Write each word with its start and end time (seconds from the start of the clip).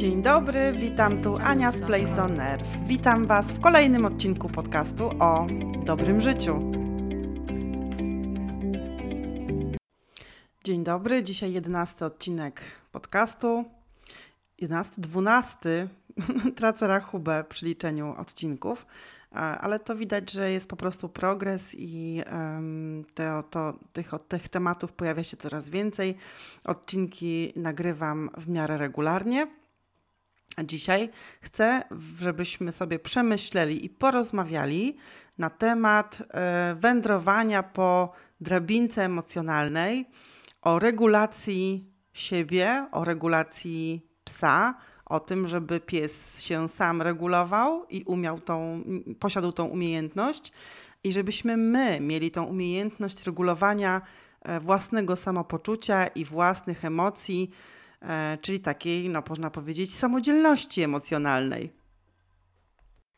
Dzień 0.00 0.22
dobry, 0.22 0.72
witam 0.72 1.22
tu 1.22 1.36
Ania 1.36 1.72
z 1.72 1.80
Place 1.80 2.22
on 2.22 2.40
Earth. 2.40 2.68
Witam 2.86 3.26
Was 3.26 3.52
w 3.52 3.60
kolejnym 3.60 4.04
odcinku 4.04 4.48
podcastu 4.48 5.10
o 5.18 5.46
dobrym 5.84 6.20
życiu. 6.20 6.72
Dzień 10.64 10.84
dobry, 10.84 11.22
dzisiaj 11.22 11.52
jedenasty 11.52 12.04
odcinek 12.04 12.62
podcastu. 12.92 13.64
Jedenasty, 14.58 15.00
dwunasty, 15.00 15.88
tracę 16.56 16.86
rachubę 16.86 17.44
przy 17.48 17.66
liczeniu 17.66 18.14
odcinków, 18.18 18.86
ale 19.60 19.78
to 19.78 19.96
widać, 19.96 20.30
że 20.30 20.50
jest 20.52 20.68
po 20.68 20.76
prostu 20.76 21.08
progres 21.08 21.74
i 21.78 22.22
to, 23.14 23.42
to, 23.42 23.78
tych, 23.92 24.10
tych 24.28 24.48
tematów 24.48 24.92
pojawia 24.92 25.24
się 25.24 25.36
coraz 25.36 25.70
więcej. 25.70 26.16
Odcinki 26.64 27.52
nagrywam 27.56 28.30
w 28.36 28.48
miarę 28.48 28.76
regularnie. 28.76 29.59
A 30.60 30.64
dzisiaj. 30.64 31.10
Chcę, 31.40 31.82
żebyśmy 32.18 32.72
sobie 32.72 32.98
przemyśleli 32.98 33.84
i 33.84 33.90
porozmawiali 33.90 34.96
na 35.38 35.50
temat 35.50 36.22
e, 36.30 36.74
wędrowania 36.78 37.62
po 37.62 38.12
drabince 38.40 39.04
emocjonalnej, 39.04 40.08
o 40.62 40.78
regulacji 40.78 41.90
siebie, 42.12 42.86
o 42.92 43.04
regulacji 43.04 44.06
psa, 44.24 44.74
o 45.06 45.20
tym, 45.20 45.48
żeby 45.48 45.80
pies 45.80 46.42
się 46.42 46.68
sam 46.68 47.02
regulował 47.02 47.86
i 47.90 48.02
umiał 48.04 48.40
tą, 48.40 48.82
posiadał 49.18 49.52
tą 49.52 49.64
umiejętność 49.64 50.52
i 51.04 51.12
żebyśmy 51.12 51.56
my 51.56 52.00
mieli 52.00 52.30
tą 52.30 52.44
umiejętność 52.44 53.26
regulowania 53.26 54.02
e, 54.42 54.60
własnego 54.60 55.16
samopoczucia 55.16 56.06
i 56.06 56.24
własnych 56.24 56.84
emocji, 56.84 57.50
czyli 58.40 58.60
takiej, 58.60 59.08
no 59.08 59.22
można 59.28 59.50
powiedzieć, 59.50 59.94
samodzielności 59.94 60.82
emocjonalnej. 60.82 61.72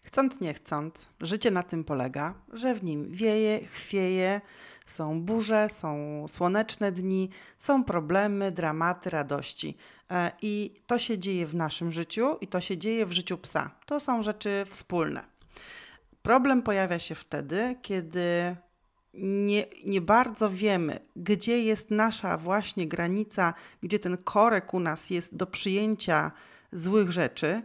Chcąc 0.04 0.40
nie 0.40 0.54
chcąc, 0.54 1.08
życie 1.20 1.50
na 1.50 1.62
tym 1.62 1.84
polega, 1.84 2.34
że 2.52 2.74
w 2.74 2.84
nim 2.84 3.10
wieje, 3.10 3.60
chwieje, 3.66 4.40
są 4.86 5.20
burze, 5.20 5.68
są 5.68 6.24
słoneczne 6.28 6.92
dni, 6.92 7.30
są 7.58 7.84
problemy, 7.84 8.52
dramaty, 8.52 9.10
radości. 9.10 9.76
E, 10.10 10.32
I 10.42 10.74
to 10.86 10.98
się 10.98 11.18
dzieje 11.18 11.46
w 11.46 11.54
naszym 11.54 11.92
życiu 11.92 12.36
i 12.40 12.48
to 12.48 12.60
się 12.60 12.78
dzieje 12.78 13.06
w 13.06 13.12
życiu 13.12 13.38
psa. 13.38 13.70
To 13.86 14.00
są 14.00 14.22
rzeczy 14.22 14.64
wspólne. 14.68 15.24
Problem 16.22 16.62
pojawia 16.62 16.98
się 16.98 17.14
wtedy, 17.14 17.76
kiedy 17.82 18.56
nie, 19.14 19.66
nie 19.84 20.00
bardzo 20.00 20.50
wiemy, 20.50 20.98
gdzie 21.16 21.62
jest 21.62 21.90
nasza 21.90 22.36
właśnie 22.36 22.88
granica, 22.88 23.54
gdzie 23.82 23.98
ten 23.98 24.16
korek 24.16 24.74
u 24.74 24.80
nas 24.80 25.10
jest 25.10 25.36
do 25.36 25.46
przyjęcia 25.46 26.32
złych 26.72 27.10
rzeczy 27.10 27.62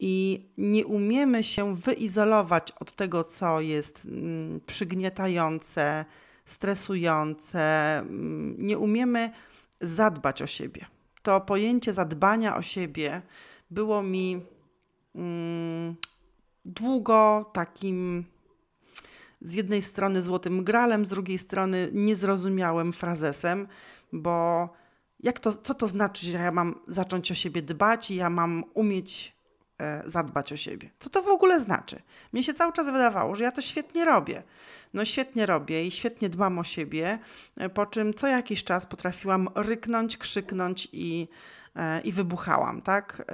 i 0.00 0.46
nie 0.58 0.86
umiemy 0.86 1.44
się 1.44 1.76
wyizolować 1.76 2.72
od 2.80 2.92
tego, 2.92 3.24
co 3.24 3.60
jest 3.60 4.04
mm, 4.04 4.60
przygniatające, 4.66 6.04
stresujące, 6.46 7.98
mm, 7.98 8.54
nie 8.58 8.78
umiemy 8.78 9.30
zadbać 9.80 10.42
o 10.42 10.46
siebie. 10.46 10.86
To 11.22 11.40
pojęcie 11.40 11.92
zadbania 11.92 12.56
o 12.56 12.62
siebie 12.62 13.22
było 13.70 14.02
mi 14.02 14.40
mm, 15.14 15.96
długo 16.64 17.50
takim 17.52 18.24
z 19.44 19.54
jednej 19.54 19.82
strony 19.82 20.22
złotym 20.22 20.64
gralem, 20.64 21.06
z 21.06 21.08
drugiej 21.08 21.38
strony 21.38 21.88
niezrozumiałym 21.92 22.92
frazesem, 22.92 23.68
bo 24.12 24.68
jak 25.20 25.38
to, 25.38 25.52
co 25.52 25.74
to 25.74 25.88
znaczy, 25.88 26.26
że 26.26 26.38
ja 26.38 26.50
mam 26.50 26.74
zacząć 26.88 27.30
o 27.30 27.34
siebie 27.34 27.62
dbać 27.62 28.10
i 28.10 28.16
ja 28.16 28.30
mam 28.30 28.64
umieć 28.74 29.36
e, 29.78 30.02
zadbać 30.06 30.52
o 30.52 30.56
siebie? 30.56 30.90
Co 30.98 31.10
to 31.10 31.22
w 31.22 31.28
ogóle 31.28 31.60
znaczy? 31.60 32.02
Mnie 32.32 32.42
się 32.42 32.54
cały 32.54 32.72
czas 32.72 32.86
wydawało, 32.86 33.36
że 33.36 33.44
ja 33.44 33.52
to 33.52 33.60
świetnie 33.60 34.04
robię 34.04 34.42
no 34.94 35.04
świetnie 35.04 35.46
robię 35.46 35.86
i 35.86 35.90
świetnie 35.90 36.28
dbam 36.28 36.58
o 36.58 36.64
siebie, 36.64 37.18
e, 37.56 37.68
po 37.68 37.86
czym 37.86 38.14
co 38.14 38.26
jakiś 38.26 38.64
czas 38.64 38.86
potrafiłam 38.86 39.48
ryknąć, 39.54 40.16
krzyknąć 40.16 40.88
i, 40.92 41.28
e, 41.76 42.00
i 42.00 42.12
wybuchałam, 42.12 42.82
tak? 42.82 43.24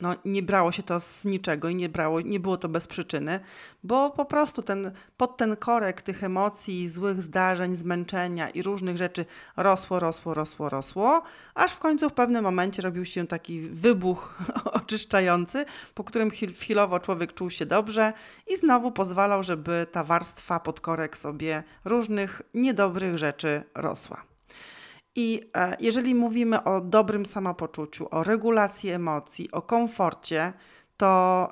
No, 0.00 0.14
nie 0.24 0.42
brało 0.42 0.72
się 0.72 0.82
to 0.82 1.00
z 1.00 1.24
niczego 1.24 1.68
i 1.68 1.74
nie, 1.74 1.88
brało, 1.88 2.20
nie 2.20 2.40
było 2.40 2.56
to 2.56 2.68
bez 2.68 2.86
przyczyny, 2.86 3.40
bo 3.84 4.10
po 4.10 4.24
prostu 4.24 4.62
ten, 4.62 4.92
pod 5.16 5.36
ten 5.36 5.56
korek 5.56 6.02
tych 6.02 6.24
emocji, 6.24 6.88
złych 6.88 7.22
zdarzeń, 7.22 7.76
zmęczenia 7.76 8.50
i 8.50 8.62
różnych 8.62 8.96
rzeczy 8.96 9.24
rosło, 9.56 10.00
rosło, 10.00 10.34
rosło, 10.34 10.68
rosło, 10.68 11.22
aż 11.54 11.72
w 11.72 11.78
końcu 11.78 12.10
w 12.10 12.12
pewnym 12.12 12.44
momencie 12.44 12.82
robił 12.82 13.04
się 13.04 13.26
taki 13.26 13.60
wybuch 13.60 14.38
oczyszczający, 14.80 15.64
po 15.94 16.04
którym 16.04 16.30
chwilowo 16.30 17.00
człowiek 17.00 17.34
czuł 17.34 17.50
się 17.50 17.66
dobrze 17.66 18.12
i 18.46 18.56
znowu 18.56 18.92
pozwalał, 18.92 19.42
żeby 19.42 19.86
ta 19.92 20.04
warstwa 20.04 20.60
pod 20.60 20.80
korek 20.80 21.16
sobie 21.16 21.62
różnych 21.84 22.42
niedobrych 22.54 23.18
rzeczy 23.18 23.62
rosła. 23.74 24.33
I 25.16 25.50
e, 25.56 25.76
jeżeli 25.80 26.14
mówimy 26.14 26.64
o 26.64 26.80
dobrym 26.80 27.26
samopoczuciu, 27.26 28.08
o 28.10 28.24
regulacji 28.24 28.90
emocji, 28.90 29.50
o 29.50 29.62
komforcie, 29.62 30.52
to 30.96 31.48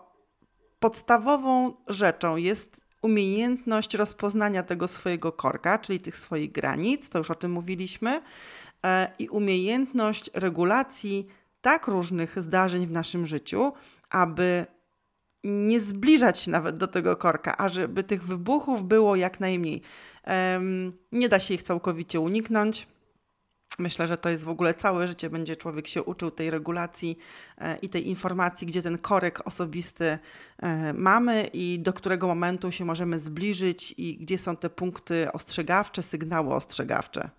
podstawową 0.80 1.72
rzeczą 1.88 2.36
jest 2.36 2.84
umiejętność 3.02 3.94
rozpoznania 3.94 4.62
tego 4.62 4.88
swojego 4.88 5.32
korka, 5.32 5.78
czyli 5.78 6.00
tych 6.00 6.16
swoich 6.16 6.52
granic, 6.52 7.10
to 7.10 7.18
już 7.18 7.30
o 7.30 7.34
tym 7.34 7.52
mówiliśmy, 7.52 8.22
e, 8.84 9.12
i 9.18 9.28
umiejętność 9.28 10.30
regulacji 10.34 11.26
tak 11.60 11.86
różnych 11.86 12.42
zdarzeń 12.42 12.86
w 12.86 12.90
naszym 12.90 13.26
życiu, 13.26 13.72
aby 14.10 14.66
nie 15.44 15.80
zbliżać 15.80 16.40
się 16.40 16.50
nawet 16.50 16.76
do 16.76 16.86
tego 16.86 17.16
korka, 17.16 17.56
a 17.58 17.68
żeby 17.68 18.04
tych 18.04 18.24
wybuchów 18.24 18.84
było 18.84 19.16
jak 19.16 19.40
najmniej. 19.40 19.82
Nie 21.12 21.28
da 21.28 21.40
się 21.40 21.54
ich 21.54 21.62
całkowicie 21.62 22.20
uniknąć. 22.20 22.86
Myślę, 23.78 24.06
że 24.06 24.18
to 24.18 24.28
jest 24.28 24.44
w 24.44 24.48
ogóle 24.48 24.74
całe 24.74 25.08
życie, 25.08 25.30
będzie 25.30 25.56
człowiek 25.56 25.86
się 25.86 26.02
uczył 26.02 26.30
tej 26.30 26.50
regulacji 26.50 27.18
e, 27.58 27.78
i 27.78 27.88
tej 27.88 28.08
informacji, 28.08 28.66
gdzie 28.66 28.82
ten 28.82 28.98
korek 28.98 29.46
osobisty 29.46 30.18
e, 30.58 30.92
mamy 30.92 31.50
i 31.52 31.78
do 31.78 31.92
którego 31.92 32.26
momentu 32.26 32.72
się 32.72 32.84
możemy 32.84 33.18
zbliżyć 33.18 33.94
i 33.96 34.16
gdzie 34.16 34.38
są 34.38 34.56
te 34.56 34.70
punkty 34.70 35.32
ostrzegawcze, 35.32 36.02
sygnały 36.02 36.54
ostrzegawcze. 36.54 37.30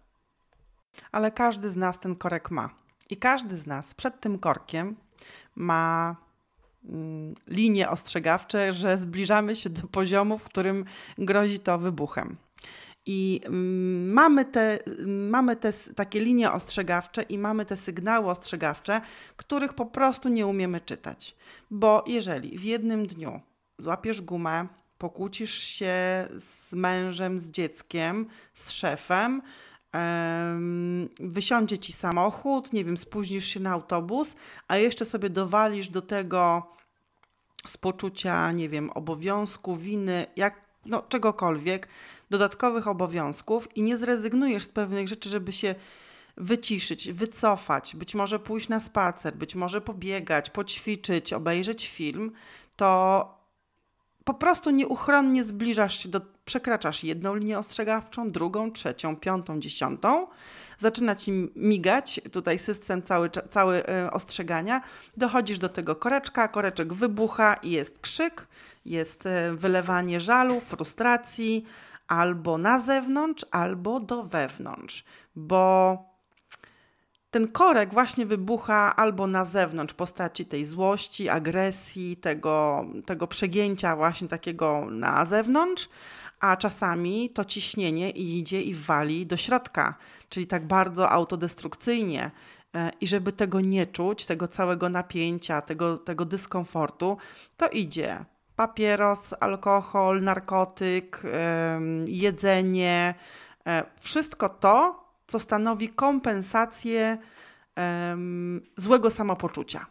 Ale 1.11 1.31
każdy 1.31 1.69
z 1.69 1.75
nas 1.75 1.99
ten 1.99 2.15
korek 2.15 2.51
ma. 2.51 2.69
I 3.09 3.17
każdy 3.17 3.57
z 3.57 3.67
nas 3.67 3.93
przed 3.93 4.19
tym 4.19 4.39
korkiem 4.39 4.95
ma 5.55 6.15
mm, 6.85 7.35
linie 7.47 7.89
ostrzegawcze, 7.89 8.71
że 8.71 8.97
zbliżamy 8.97 9.55
się 9.55 9.69
do 9.69 9.87
poziomu, 9.87 10.37
w 10.37 10.43
którym 10.43 10.85
grozi 11.17 11.59
to 11.59 11.77
wybuchem. 11.77 12.37
I 13.05 13.41
mm, 13.45 14.13
mamy 14.13 14.45
te, 14.45 14.79
mamy 15.07 15.55
te 15.55 15.73
takie 15.95 16.19
linie 16.19 16.51
ostrzegawcze 16.51 17.21
i 17.23 17.37
mamy 17.37 17.65
te 17.65 17.77
sygnały 17.77 18.29
ostrzegawcze, 18.29 19.01
których 19.35 19.73
po 19.73 19.85
prostu 19.85 20.29
nie 20.29 20.47
umiemy 20.47 20.81
czytać. 20.81 21.35
Bo 21.71 22.03
jeżeli 22.07 22.57
w 22.57 22.63
jednym 22.63 23.07
dniu 23.07 23.41
złapiesz 23.77 24.21
gumę, 24.21 24.67
pokłócisz 24.97 25.53
się 25.53 26.27
z 26.39 26.73
mężem, 26.73 27.41
z 27.41 27.51
dzieckiem, 27.51 28.25
z 28.53 28.71
szefem, 28.71 29.41
wysiądzie 31.19 31.77
ci 31.77 31.93
samochód, 31.93 32.73
nie 32.73 32.85
wiem, 32.85 32.97
spóźnisz 32.97 33.45
się 33.45 33.59
na 33.59 33.71
autobus, 33.71 34.35
a 34.67 34.77
jeszcze 34.77 35.05
sobie 35.05 35.29
dowalisz 35.29 35.87
do 35.87 36.01
tego 36.01 36.73
z 37.65 37.77
poczucia, 37.77 38.51
nie 38.51 38.69
wiem, 38.69 38.89
obowiązku, 38.89 39.75
winy, 39.75 40.25
jak, 40.35 40.61
no, 40.85 41.01
czegokolwiek, 41.01 41.87
dodatkowych 42.33 42.87
obowiązków 42.87 43.77
i 43.77 43.81
nie 43.81 43.97
zrezygnujesz 43.97 44.63
z 44.63 44.69
pewnych 44.69 45.07
rzeczy, 45.07 45.29
żeby 45.29 45.51
się 45.51 45.75
wyciszyć, 46.37 47.11
wycofać, 47.11 47.95
być 47.95 48.15
może 48.15 48.39
pójść 48.39 48.69
na 48.69 48.79
spacer, 48.79 49.35
być 49.35 49.55
może 49.55 49.81
pobiegać, 49.81 50.49
poćwiczyć, 50.49 51.33
obejrzeć 51.33 51.87
film, 51.87 52.31
to 52.75 53.43
po 54.23 54.33
prostu 54.33 54.69
nieuchronnie 54.69 55.43
zbliżasz 55.43 55.99
się 55.99 56.09
do, 56.09 56.21
przekraczasz 56.45 57.03
jedną 57.03 57.35
linię 57.35 57.59
ostrzegawczą, 57.59 58.31
drugą, 58.31 58.71
trzecią, 58.71 59.15
piątą, 59.15 59.59
dziesiątą, 59.59 60.27
zaczyna 60.77 61.15
ci 61.15 61.31
migać 61.55 62.21
tutaj 62.31 62.59
system 62.59 63.01
cały, 63.01 63.29
cały 63.29 63.83
y, 64.05 64.11
ostrzegania, 64.11 64.81
dochodzisz 65.17 65.57
do 65.57 65.69
tego 65.69 65.95
koreczka, 65.95 66.47
koreczek 66.47 66.93
wybucha 66.93 67.53
i 67.53 67.71
jest 67.71 67.99
krzyk, 67.99 68.47
jest 68.85 69.25
y, 69.25 69.29
wylewanie 69.55 70.19
żalu, 70.19 70.59
frustracji, 70.59 71.65
albo 72.13 72.57
na 72.57 72.79
zewnątrz, 72.79 73.45
albo 73.51 73.99
do 73.99 74.23
wewnątrz, 74.23 75.03
bo 75.35 75.97
ten 77.31 77.47
korek 77.47 77.93
właśnie 77.93 78.25
wybucha 78.25 78.95
albo 78.95 79.27
na 79.27 79.45
zewnątrz 79.45 79.93
w 79.93 79.97
postaci 79.97 80.45
tej 80.45 80.65
złości, 80.65 81.29
agresji, 81.29 82.17
tego, 82.17 82.85
tego 83.05 83.27
przegięcia 83.27 83.95
właśnie 83.95 84.27
takiego 84.27 84.85
na 84.89 85.25
zewnątrz, 85.25 85.89
a 86.39 86.57
czasami 86.57 87.29
to 87.29 87.45
ciśnienie 87.45 88.09
idzie 88.09 88.61
i 88.61 88.73
wali 88.73 89.25
do 89.25 89.37
środka, 89.37 89.95
czyli 90.29 90.47
tak 90.47 90.67
bardzo 90.67 91.09
autodestrukcyjnie. 91.09 92.31
E, 92.75 92.91
I 93.01 93.07
żeby 93.07 93.31
tego 93.31 93.61
nie 93.61 93.87
czuć, 93.87 94.25
tego 94.25 94.47
całego 94.47 94.89
napięcia, 94.89 95.61
tego, 95.61 95.97
tego 95.97 96.25
dyskomfortu, 96.25 97.17
to 97.57 97.69
idzie 97.69 98.25
papieros, 98.67 99.33
alkohol, 99.39 100.21
narkotyk, 100.21 101.21
jedzenie, 102.07 103.15
e, 103.67 103.83
wszystko 103.99 104.49
to, 104.49 105.03
co 105.27 105.39
stanowi 105.39 105.89
kompensację 105.89 107.17
złego 108.77 109.09
samopoczucia. 109.09 109.85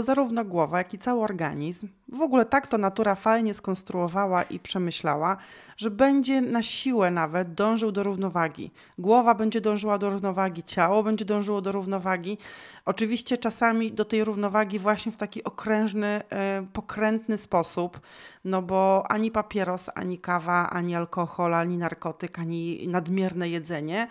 Zarówno 0.00 0.44
głowa, 0.44 0.78
jak 0.78 0.94
i 0.94 0.98
cały 0.98 1.22
organizm, 1.22 1.88
w 2.08 2.20
ogóle 2.20 2.44
tak 2.44 2.68
to 2.68 2.78
natura 2.78 3.14
fajnie 3.14 3.54
skonstruowała 3.54 4.42
i 4.42 4.58
przemyślała, 4.58 5.36
że 5.76 5.90
będzie 5.90 6.40
na 6.40 6.62
siłę 6.62 7.10
nawet 7.10 7.54
dążył 7.54 7.92
do 7.92 8.02
równowagi. 8.02 8.70
Głowa 8.98 9.34
będzie 9.34 9.60
dążyła 9.60 9.98
do 9.98 10.10
równowagi, 10.10 10.62
ciało 10.62 11.02
będzie 11.02 11.24
dążyło 11.24 11.60
do 11.60 11.72
równowagi. 11.72 12.38
Oczywiście 12.84 13.38
czasami 13.38 13.92
do 13.92 14.04
tej 14.04 14.24
równowagi 14.24 14.78
właśnie 14.78 15.12
w 15.12 15.16
taki 15.16 15.44
okrężny, 15.44 16.22
e, 16.30 16.66
pokrętny 16.72 17.38
sposób, 17.38 18.00
no 18.44 18.62
bo 18.62 19.04
ani 19.08 19.30
papieros, 19.30 19.90
ani 19.94 20.18
kawa, 20.18 20.70
ani 20.70 20.94
alkohol, 20.96 21.54
ani 21.54 21.78
narkotyk, 21.78 22.38
ani 22.38 22.88
nadmierne 22.88 23.48
jedzenie 23.48 24.08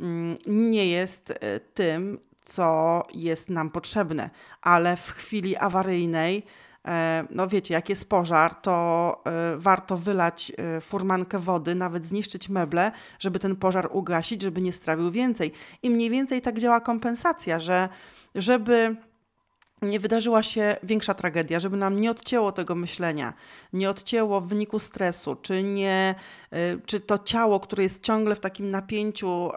mm, 0.00 0.36
nie 0.46 0.86
jest 0.86 1.30
e, 1.30 1.60
tym, 1.60 2.18
co 2.44 3.02
jest 3.14 3.50
nam 3.50 3.70
potrzebne, 3.70 4.30
ale 4.62 4.96
w 4.96 5.10
chwili 5.10 5.56
awaryjnej, 5.56 6.42
e, 6.86 7.24
no 7.30 7.48
wiecie, 7.48 7.74
jak 7.74 7.88
jest 7.88 8.08
pożar, 8.08 8.54
to 8.54 9.22
e, 9.26 9.56
warto 9.56 9.98
wylać 9.98 10.52
e, 10.56 10.80
furmankę 10.80 11.38
wody, 11.38 11.74
nawet 11.74 12.04
zniszczyć 12.04 12.48
meble, 12.48 12.92
żeby 13.18 13.38
ten 13.38 13.56
pożar 13.56 13.88
ugasić, 13.92 14.42
żeby 14.42 14.60
nie 14.60 14.72
strawił 14.72 15.10
więcej. 15.10 15.52
I 15.82 15.90
mniej 15.90 16.10
więcej 16.10 16.42
tak 16.42 16.58
działa 16.58 16.80
kompensacja, 16.80 17.58
że 17.58 17.88
żeby 18.34 18.96
nie 19.82 20.00
wydarzyła 20.00 20.42
się 20.42 20.76
większa 20.82 21.14
tragedia, 21.14 21.60
żeby 21.60 21.76
nam 21.76 22.00
nie 22.00 22.10
odcięło 22.10 22.52
tego 22.52 22.74
myślenia, 22.74 23.32
nie 23.72 23.90
odcięło 23.90 24.40
w 24.40 24.48
wyniku 24.48 24.78
stresu, 24.78 25.36
czy, 25.36 25.62
nie, 25.62 26.14
czy 26.86 27.00
to 27.00 27.18
ciało, 27.18 27.60
które 27.60 27.82
jest 27.82 28.02
ciągle 28.02 28.34
w 28.34 28.40
takim 28.40 28.70
napięciu, 28.70 29.50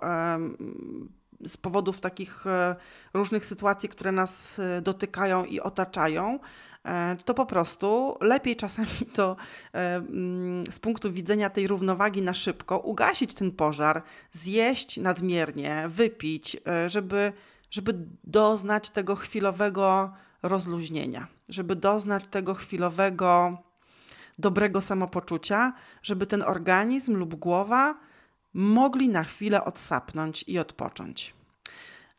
z 1.47 1.57
powodów 1.57 1.99
takich 1.99 2.47
e, 2.47 2.75
różnych 3.13 3.45
sytuacji, 3.45 3.89
które 3.89 4.11
nas 4.11 4.59
e, 4.59 4.81
dotykają 4.81 5.45
i 5.45 5.59
otaczają, 5.59 6.39
e, 6.85 7.17
to 7.25 7.33
po 7.33 7.45
prostu 7.45 8.17
lepiej 8.21 8.55
czasami 8.55 8.89
to 9.13 9.35
mm, 9.73 10.65
z 10.65 10.79
punktu 10.79 11.11
widzenia 11.11 11.49
tej 11.49 11.67
równowagi 11.67 12.21
na 12.21 12.33
szybko 12.33 12.79
ugasić 12.79 13.33
ten 13.33 13.51
pożar, 13.51 14.03
zjeść 14.31 14.97
nadmiernie, 14.97 15.85
wypić, 15.87 16.57
żeby, 16.87 17.33
żeby 17.71 17.93
doznać 18.23 18.89
tego 18.89 19.15
chwilowego 19.15 20.13
rozluźnienia, 20.43 21.27
żeby 21.49 21.75
doznać 21.75 22.23
tego 22.27 22.53
chwilowego 22.53 23.57
dobrego 24.39 24.81
samopoczucia, 24.81 25.73
żeby 26.03 26.25
ten 26.25 26.43
organizm 26.43 27.15
lub 27.15 27.35
głowa 27.35 27.95
mogli 28.53 29.09
na 29.09 29.23
chwilę 29.23 29.65
odsapnąć 29.65 30.43
i 30.47 30.59
odpocząć. 30.59 31.34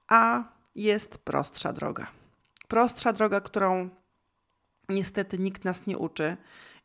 A 0.08 0.44
jest 0.75 1.19
prostsza 1.19 1.73
droga. 1.73 2.06
Prostsza 2.69 3.12
droga, 3.12 3.41
którą 3.41 3.88
niestety 4.88 5.38
nikt 5.38 5.64
nas 5.64 5.87
nie 5.87 5.99
uczy 5.99 6.37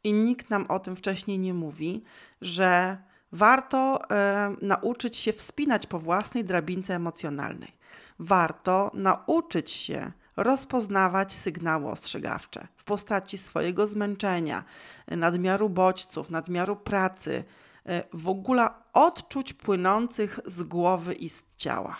i 0.03 0.13
nikt 0.13 0.49
nam 0.49 0.65
o 0.69 0.79
tym 0.79 0.95
wcześniej 0.95 1.39
nie 1.39 1.53
mówi, 1.53 2.03
że 2.41 2.97
warto 3.31 4.09
e, 4.11 4.55
nauczyć 4.61 5.17
się 5.17 5.33
wspinać 5.33 5.87
po 5.87 5.99
własnej 5.99 6.43
drabince 6.43 6.95
emocjonalnej. 6.95 7.71
Warto 8.19 8.91
nauczyć 8.93 9.71
się 9.71 10.11
rozpoznawać 10.37 11.33
sygnały 11.33 11.87
ostrzegawcze 11.87 12.67
w 12.77 12.83
postaci 12.83 13.37
swojego 13.37 13.87
zmęczenia, 13.87 14.63
nadmiaru 15.07 15.69
bodźców, 15.69 16.29
nadmiaru 16.29 16.75
pracy, 16.75 17.43
E, 17.85 18.03
w 18.13 18.29
ogóle 18.29 18.69
odczuć 18.93 19.53
płynących 19.53 20.39
z 20.45 20.63
głowy 20.63 21.13
i 21.13 21.29
z 21.29 21.45
ciała. 21.57 21.97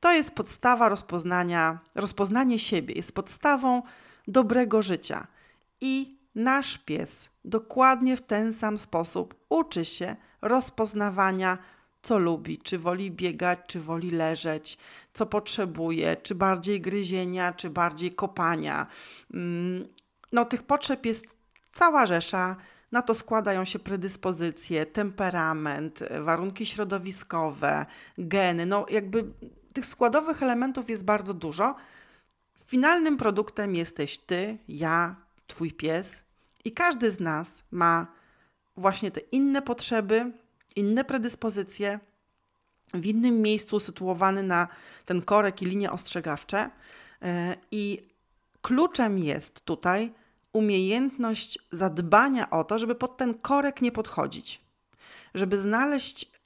To 0.00 0.12
jest 0.12 0.34
podstawa 0.34 0.88
rozpoznania, 0.88 1.78
rozpoznanie 1.94 2.58
siebie, 2.58 2.94
jest 2.94 3.14
podstawą 3.14 3.82
dobrego 4.28 4.82
życia. 4.82 5.26
I 5.80 6.18
nasz 6.34 6.78
pies 6.78 7.30
dokładnie 7.44 8.16
w 8.16 8.22
ten 8.22 8.52
sam 8.52 8.78
sposób 8.78 9.34
uczy 9.48 9.84
się 9.84 10.16
rozpoznawania, 10.42 11.58
co 12.02 12.18
lubi, 12.18 12.58
czy 12.58 12.78
woli 12.78 13.10
biegać, 13.10 13.58
czy 13.66 13.80
woli 13.80 14.10
leżeć, 14.10 14.78
co 15.12 15.26
potrzebuje, 15.26 16.16
czy 16.16 16.34
bardziej 16.34 16.80
gryzienia, 16.80 17.52
czy 17.52 17.70
bardziej 17.70 18.14
kopania. 18.14 18.86
Mm, 19.34 19.88
no, 20.32 20.44
tych 20.44 20.62
potrzeb 20.62 21.06
jest 21.06 21.36
cała 21.72 22.06
rzesza 22.06 22.56
na 22.92 23.02
to 23.02 23.14
składają 23.14 23.64
się 23.64 23.78
predyspozycje, 23.78 24.86
temperament, 24.86 26.00
warunki 26.20 26.66
środowiskowe, 26.66 27.86
geny. 28.18 28.66
No, 28.66 28.86
jakby 28.90 29.24
tych 29.72 29.86
składowych 29.86 30.42
elementów 30.42 30.90
jest 30.90 31.04
bardzo 31.04 31.34
dużo. 31.34 31.74
Finalnym 32.66 33.16
produktem 33.16 33.74
jesteś 33.74 34.18
ty, 34.18 34.58
ja, 34.68 35.16
twój 35.46 35.72
pies 35.72 36.24
i 36.64 36.72
każdy 36.72 37.10
z 37.10 37.20
nas 37.20 37.62
ma 37.70 38.06
właśnie 38.76 39.10
te 39.10 39.20
inne 39.20 39.62
potrzeby, 39.62 40.32
inne 40.76 41.04
predyspozycje, 41.04 42.00
w 42.94 43.06
innym 43.06 43.42
miejscu 43.42 43.76
usytuowany 43.76 44.42
na 44.42 44.68
ten 45.04 45.22
korek 45.22 45.62
i 45.62 45.66
linie 45.66 45.92
ostrzegawcze. 45.92 46.70
E, 47.22 47.56
I 47.70 48.08
kluczem 48.62 49.18
jest 49.18 49.64
tutaj 49.64 50.12
umiejętność 50.52 51.58
zadbania 51.72 52.50
o 52.50 52.64
to, 52.64 52.78
żeby 52.78 52.94
pod 52.94 53.16
ten 53.16 53.34
korek 53.34 53.82
nie 53.82 53.92
podchodzić, 53.92 54.60
żeby 55.34 55.58
znaleźć 55.58 56.39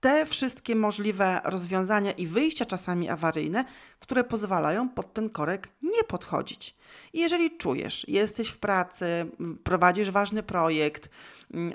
te 0.00 0.26
wszystkie 0.26 0.76
możliwe 0.76 1.40
rozwiązania 1.44 2.12
i 2.12 2.26
wyjścia 2.26 2.66
czasami 2.66 3.08
awaryjne, 3.08 3.64
które 3.98 4.24
pozwalają 4.24 4.88
pod 4.88 5.12
ten 5.12 5.30
korek 5.30 5.68
nie 5.82 6.04
podchodzić. 6.04 6.76
I 7.12 7.20
jeżeli 7.20 7.56
czujesz, 7.56 8.08
jesteś 8.08 8.48
w 8.48 8.58
pracy, 8.58 9.30
prowadzisz 9.64 10.10
ważny 10.10 10.42
projekt, 10.42 11.10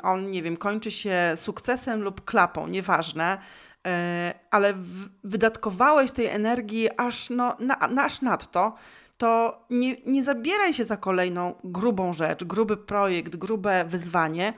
on, 0.03 0.31
nie 0.31 0.43
wiem, 0.43 0.57
kończy 0.57 0.91
się 0.91 1.33
sukcesem 1.35 2.01
lub 2.01 2.25
klapą, 2.25 2.67
nieważne, 2.67 3.37
e, 3.87 4.33
ale 4.51 4.73
wydatkowałeś 5.23 6.11
tej 6.11 6.25
energii 6.25 6.89
aż, 6.97 7.29
no, 7.29 7.55
na, 7.59 7.79
aż 7.79 8.21
nadto, 8.21 8.75
to 9.17 9.61
nie, 9.69 9.95
nie 10.05 10.23
zabieraj 10.23 10.73
się 10.73 10.83
za 10.83 10.97
kolejną 10.97 11.55
grubą 11.63 12.13
rzecz, 12.13 12.43
gruby 12.43 12.77
projekt, 12.77 13.35
grube 13.35 13.85
wyzwanie 13.87 14.53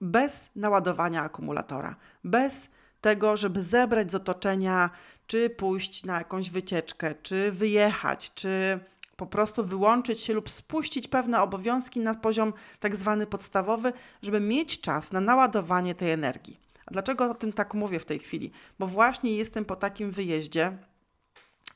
bez 0.00 0.50
naładowania 0.56 1.22
akumulatora, 1.22 1.96
bez 2.24 2.70
tego, 3.06 3.36
żeby 3.36 3.62
zebrać 3.62 4.12
z 4.12 4.14
otoczenia, 4.14 4.90
czy 5.26 5.50
pójść 5.50 6.04
na 6.04 6.18
jakąś 6.18 6.50
wycieczkę, 6.50 7.14
czy 7.22 7.52
wyjechać, 7.52 8.34
czy 8.34 8.80
po 9.16 9.26
prostu 9.26 9.64
wyłączyć 9.64 10.20
się 10.20 10.34
lub 10.34 10.50
spuścić 10.50 11.08
pewne 11.08 11.42
obowiązki 11.42 12.00
na 12.00 12.14
poziom 12.14 12.52
tak 12.80 12.96
zwany 12.96 13.26
podstawowy, 13.26 13.92
żeby 14.22 14.40
mieć 14.40 14.80
czas 14.80 15.12
na 15.12 15.20
naładowanie 15.20 15.94
tej 15.94 16.10
energii. 16.10 16.60
A 16.86 16.90
dlaczego 16.90 17.30
o 17.30 17.34
tym 17.34 17.52
tak 17.52 17.74
mówię 17.74 17.98
w 17.98 18.04
tej 18.04 18.18
chwili? 18.18 18.50
Bo 18.78 18.86
właśnie 18.86 19.36
jestem 19.36 19.64
po 19.64 19.76
takim 19.76 20.10
wyjeździe, 20.10 20.78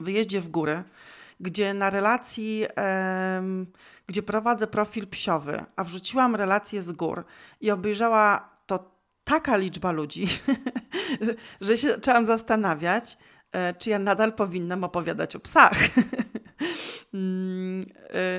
wyjeździe 0.01 0.41
w 0.41 0.49
góry, 0.49 0.83
gdzie 1.41 1.75
na 1.75 1.91
relacji, 1.91 2.67
gdzie 4.07 4.23
prowadzę 4.23 4.67
profil 4.67 5.07
psiowy, 5.07 5.65
a 5.77 5.85
wrzuciłam 5.85 6.37
relację 6.37 6.83
z 6.83 6.93
gór 6.93 7.25
i 7.61 7.71
obejrzała 7.71 8.51
taka 9.31 9.57
liczba 9.57 9.93
ludzi, 9.93 10.27
że 11.61 11.79
się 11.79 11.89
zaczęłam 11.89 12.27
zastanawiać, 12.27 13.19
e, 13.53 13.75
czy 13.75 13.91
ja 13.91 13.99
nadal 13.99 14.33
powinnam 14.33 14.85
opowiadać 14.85 15.37
o 15.37 15.41
psach. 15.41 15.79
Mm, 17.15 17.83
y, 17.83 17.87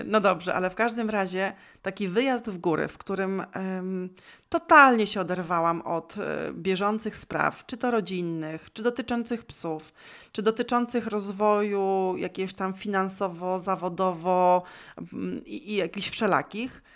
no 0.05 0.19
dobrze, 0.19 0.53
ale 0.53 0.69
w 0.69 0.75
każdym 0.75 1.09
razie 1.09 1.53
taki 1.81 2.07
wyjazd 2.07 2.49
w 2.49 2.57
góry, 2.57 2.87
w 2.87 2.97
którym 2.97 3.43
um, 3.55 4.09
totalnie 4.49 5.07
się 5.07 5.21
oderwałam 5.21 5.81
od 5.81 6.17
um, 6.17 6.27
bieżących 6.63 7.17
spraw, 7.17 7.65
czy 7.65 7.77
to 7.77 7.91
rodzinnych, 7.91 8.73
czy 8.73 8.83
dotyczących 8.83 9.45
psów, 9.45 9.93
czy 10.31 10.41
dotyczących 10.41 11.07
rozwoju 11.07 12.15
jakiegoś 12.17 12.53
tam 12.53 12.73
finansowo, 12.73 13.59
zawodowo 13.59 14.63
um, 14.97 15.41
i, 15.45 15.71
i 15.71 15.75
jakichś 15.75 16.09
wszelakich 16.09 16.83
e, 16.83 16.90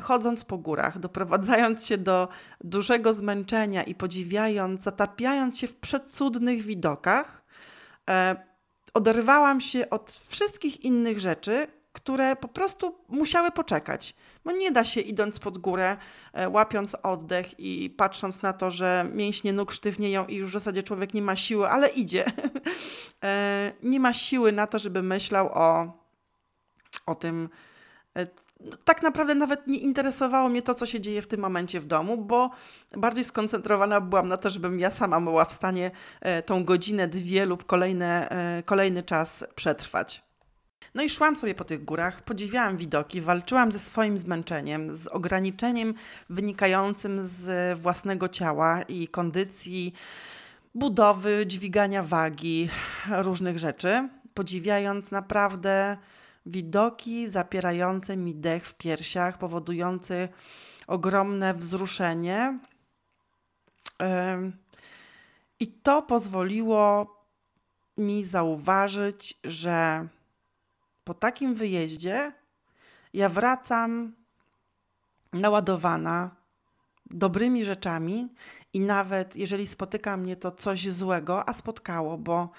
chodząc 0.00 0.44
po 0.44 0.58
górach, 0.58 0.98
doprowadzając 0.98 1.86
się 1.86 1.98
do 1.98 2.28
dużego 2.60 3.12
zmęczenia 3.12 3.82
i 3.82 3.94
podziwiając, 3.94 4.82
zatapiając 4.82 5.58
się 5.58 5.66
w 5.66 5.76
przecudnych 5.76 6.62
widokach, 6.62 7.44
oderwałam 8.94 9.60
się 9.60 9.90
od 9.90 10.10
wszystkich 10.10 10.84
innych 10.84 11.20
rzeczy 11.20 11.66
które 11.92 12.36
po 12.36 12.48
prostu 12.48 12.94
musiały 13.08 13.50
poczekać. 13.50 14.14
Bo 14.44 14.52
nie 14.52 14.72
da 14.72 14.84
się 14.84 15.00
idąc 15.00 15.38
pod 15.38 15.58
górę, 15.58 15.96
e, 16.32 16.48
łapiąc 16.48 16.96
oddech 17.02 17.60
i 17.60 17.90
patrząc 17.90 18.42
na 18.42 18.52
to, 18.52 18.70
że 18.70 19.10
mięśnie 19.14 19.52
nóg 19.52 19.72
sztywnieją 19.72 20.26
i 20.26 20.36
już 20.36 20.50
w 20.50 20.52
zasadzie 20.52 20.82
człowiek 20.82 21.14
nie 21.14 21.22
ma 21.22 21.36
siły, 21.36 21.68
ale 21.68 21.88
idzie. 21.88 22.24
E, 23.24 23.72
nie 23.82 24.00
ma 24.00 24.12
siły 24.12 24.52
na 24.52 24.66
to, 24.66 24.78
żeby 24.78 25.02
myślał 25.02 25.50
o, 25.52 25.92
o 27.06 27.14
tym. 27.14 27.48
E, 28.60 28.76
tak 28.84 29.02
naprawdę 29.02 29.34
nawet 29.34 29.66
nie 29.66 29.78
interesowało 29.78 30.48
mnie 30.48 30.62
to, 30.62 30.74
co 30.74 30.86
się 30.86 31.00
dzieje 31.00 31.22
w 31.22 31.26
tym 31.26 31.40
momencie 31.40 31.80
w 31.80 31.86
domu, 31.86 32.16
bo 32.16 32.50
bardziej 32.96 33.24
skoncentrowana 33.24 34.00
byłam 34.00 34.28
na 34.28 34.36
to, 34.36 34.50
żebym 34.50 34.80
ja 34.80 34.90
sama 34.90 35.20
była 35.20 35.44
w 35.44 35.52
stanie 35.52 35.90
tą 36.46 36.64
godzinę, 36.64 37.08
dwie 37.08 37.46
lub 37.46 37.64
kolejne, 37.64 38.28
kolejny 38.64 39.02
czas 39.02 39.44
przetrwać. 39.54 40.28
No 40.94 41.02
i 41.02 41.08
szłam 41.08 41.36
sobie 41.36 41.54
po 41.54 41.64
tych 41.64 41.84
górach, 41.84 42.22
podziwiałam 42.22 42.76
widoki, 42.76 43.20
walczyłam 43.20 43.72
ze 43.72 43.78
swoim 43.78 44.18
zmęczeniem, 44.18 44.94
z 44.94 45.06
ograniczeniem 45.06 45.94
wynikającym 46.30 47.24
z 47.24 47.78
własnego 47.78 48.28
ciała 48.28 48.82
i 48.82 49.08
kondycji, 49.08 49.94
budowy, 50.74 51.44
dźwigania 51.46 52.02
wagi, 52.02 52.68
różnych 53.10 53.58
rzeczy, 53.58 54.08
podziwiając 54.34 55.10
naprawdę 55.10 55.96
widoki 56.48 57.26
zapierające 57.26 58.16
mi 58.16 58.34
dech 58.34 58.66
w 58.66 58.74
piersiach, 58.74 59.38
powodujące 59.38 60.28
ogromne 60.86 61.54
wzruszenie. 61.54 62.58
I 65.60 65.66
to 65.66 66.02
pozwoliło 66.02 67.16
mi 67.98 68.24
zauważyć, 68.24 69.38
że 69.44 70.08
po 71.04 71.14
takim 71.14 71.54
wyjeździe 71.54 72.32
ja 73.12 73.28
wracam 73.28 74.12
naładowana 75.32 76.36
dobrymi 77.06 77.64
rzeczami 77.64 78.28
i 78.72 78.80
nawet 78.80 79.36
jeżeli 79.36 79.66
spotyka 79.66 80.16
mnie 80.16 80.36
to 80.36 80.50
coś 80.50 80.90
złego, 80.90 81.48
a 81.48 81.52
spotkało, 81.52 82.18
bo 82.18 82.50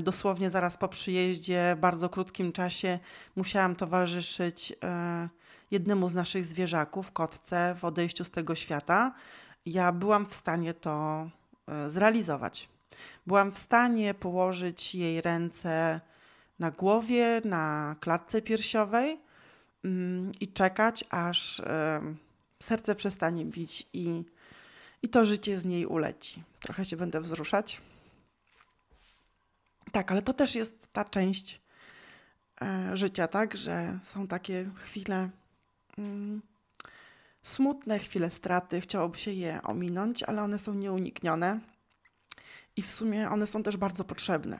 dosłownie 0.00 0.50
zaraz 0.50 0.76
po 0.76 0.88
przyjeździe, 0.88 1.76
bardzo 1.80 2.08
krótkim 2.08 2.52
czasie 2.52 2.98
musiałam 3.36 3.76
towarzyszyć 3.76 4.72
e, 4.84 5.28
jednemu 5.70 6.08
z 6.08 6.14
naszych 6.14 6.44
zwierzaków, 6.44 7.12
kotce, 7.12 7.74
w 7.74 7.84
odejściu 7.84 8.24
z 8.24 8.30
tego 8.30 8.54
świata. 8.54 9.12
Ja 9.66 9.92
byłam 9.92 10.26
w 10.26 10.34
stanie 10.34 10.74
to 10.74 11.28
e, 11.68 11.90
zrealizować. 11.90 12.68
Byłam 13.26 13.52
w 13.52 13.58
stanie 13.58 14.14
położyć 14.14 14.94
jej 14.94 15.20
ręce 15.20 16.00
na 16.58 16.70
głowie, 16.70 17.40
na 17.44 17.96
klatce 18.00 18.42
piersiowej 18.42 19.20
mm, 19.84 20.32
i 20.40 20.48
czekać, 20.48 21.04
aż 21.10 21.62
serce 22.62 22.94
przestanie 22.94 23.44
bić 23.44 23.86
i, 23.92 24.24
i 25.02 25.08
to 25.08 25.24
życie 25.24 25.60
z 25.60 25.64
niej 25.64 25.86
uleci. 25.86 26.42
Trochę 26.60 26.84
się 26.84 26.96
będę 26.96 27.20
wzruszać. 27.20 27.80
Tak, 29.96 30.12
ale 30.12 30.22
to 30.22 30.32
też 30.32 30.54
jest 30.54 30.92
ta 30.92 31.04
część 31.04 31.60
e, 32.62 32.96
życia, 32.96 33.28
tak, 33.28 33.56
że 33.56 33.98
są 34.02 34.26
takie 34.26 34.70
chwile 34.74 35.30
mm, 35.98 36.42
smutne, 37.42 37.98
chwile 37.98 38.30
straty. 38.30 38.80
Chciałoby 38.80 39.18
się 39.18 39.32
je 39.32 39.62
ominąć, 39.62 40.22
ale 40.22 40.42
one 40.42 40.58
są 40.58 40.74
nieuniknione 40.74 41.60
i 42.76 42.82
w 42.82 42.90
sumie 42.90 43.30
one 43.30 43.46
są 43.46 43.62
też 43.62 43.76
bardzo 43.76 44.04
potrzebne 44.04 44.58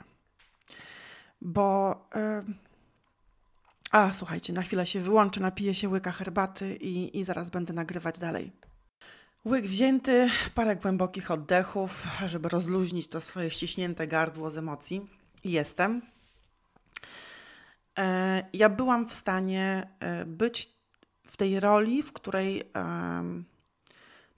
bo. 1.40 1.96
Yy... 2.14 2.54
A, 3.92 4.12
słuchajcie, 4.12 4.52
na 4.52 4.62
chwilę 4.62 4.86
się 4.86 5.00
wyłączę, 5.00 5.40
napiję 5.40 5.74
się 5.74 5.88
łyka 5.88 6.12
herbaty 6.12 6.76
i, 6.76 7.18
i 7.18 7.24
zaraz 7.24 7.50
będę 7.50 7.72
nagrywać 7.72 8.18
dalej. 8.18 8.52
Łyk 9.44 9.66
wzięty, 9.66 10.28
parę 10.54 10.76
głębokich 10.76 11.30
oddechów, 11.30 12.06
żeby 12.26 12.48
rozluźnić 12.48 13.08
to 13.08 13.20
swoje 13.20 13.50
ściśnięte 13.50 14.06
gardło 14.06 14.50
z 14.50 14.56
emocji. 14.56 15.06
Jestem. 15.44 16.02
E, 17.98 18.42
ja 18.52 18.68
byłam 18.68 19.08
w 19.08 19.12
stanie 19.12 19.88
e, 20.00 20.24
być 20.24 20.76
w 21.26 21.36
tej 21.36 21.60
roli, 21.60 22.02
w 22.02 22.12
której, 22.12 22.62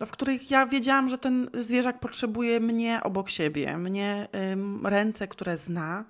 no, 0.00 0.07
w 0.07 0.11
której 0.11 0.40
ja 0.50 0.67
wiedziałam, 0.67 1.09
że 1.09 1.19
ten 1.19 1.50
zwierzak 1.55 2.00
potrzebuje 2.00 2.61
mnie 2.61 3.00
obok 3.02 3.31
siebie, 3.31 3.78
mnie 3.78 4.28
ręce, 4.85 5.28
które 5.28 5.59
zna, 5.59 6.05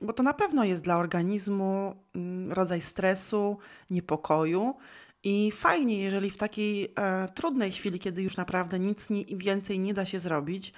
bo 0.00 0.12
to 0.12 0.22
na 0.22 0.34
pewno 0.34 0.64
jest 0.64 0.82
dla 0.82 0.96
organizmu 0.96 1.94
mm, 2.14 2.52
rodzaj 2.52 2.80
stresu, 2.80 3.58
niepokoju. 3.90 4.74
I 5.24 5.52
fajnie, 5.52 6.00
jeżeli 6.00 6.30
w 6.30 6.36
takiej 6.36 6.92
e, 6.96 7.28
trudnej 7.34 7.72
chwili, 7.72 7.98
kiedy 7.98 8.22
już 8.22 8.36
naprawdę 8.36 8.78
nic 8.78 9.10
nie, 9.10 9.24
więcej 9.24 9.78
nie 9.78 9.94
da 9.94 10.06
się 10.06 10.20
zrobić, 10.20 10.72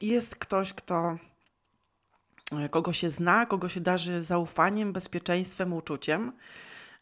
jest 0.00 0.36
ktoś, 0.36 0.72
kto, 0.72 1.18
e, 2.52 2.68
kogo 2.68 2.92
się 2.92 3.10
zna, 3.10 3.46
kogo 3.46 3.68
się 3.68 3.80
darzy 3.80 4.22
zaufaniem, 4.22 4.92
bezpieczeństwem, 4.92 5.72
uczuciem. 5.72 6.32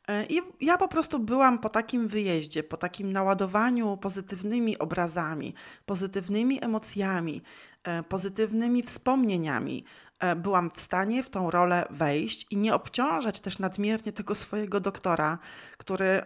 E, 0.09 0.27
I 0.27 0.41
ja 0.61 0.79
po 0.79 0.89
prostu 0.89 1.19
byłam 1.19 1.59
po 1.59 1.69
takim 1.69 2.09
wyjeździe, 2.09 2.63
po 2.63 2.77
takim 2.77 3.13
naładowaniu 3.13 3.97
pozytywnymi 3.97 4.79
obrazami, 4.79 5.55
pozytywnymi 5.87 6.65
emocjami, 6.65 7.43
e, 7.85 8.03
pozytywnymi 8.03 8.83
wspomnieniami. 8.83 9.85
Byłam 10.37 10.71
w 10.71 10.81
stanie 10.81 11.23
w 11.23 11.31
tą 11.31 11.51
rolę 11.51 11.87
wejść 11.91 12.47
i 12.51 12.57
nie 12.57 12.75
obciążać 12.75 13.41
też 13.41 13.59
nadmiernie 13.59 14.13
tego 14.13 14.35
swojego 14.35 14.81
doktora, 14.81 15.39
który 15.77 16.23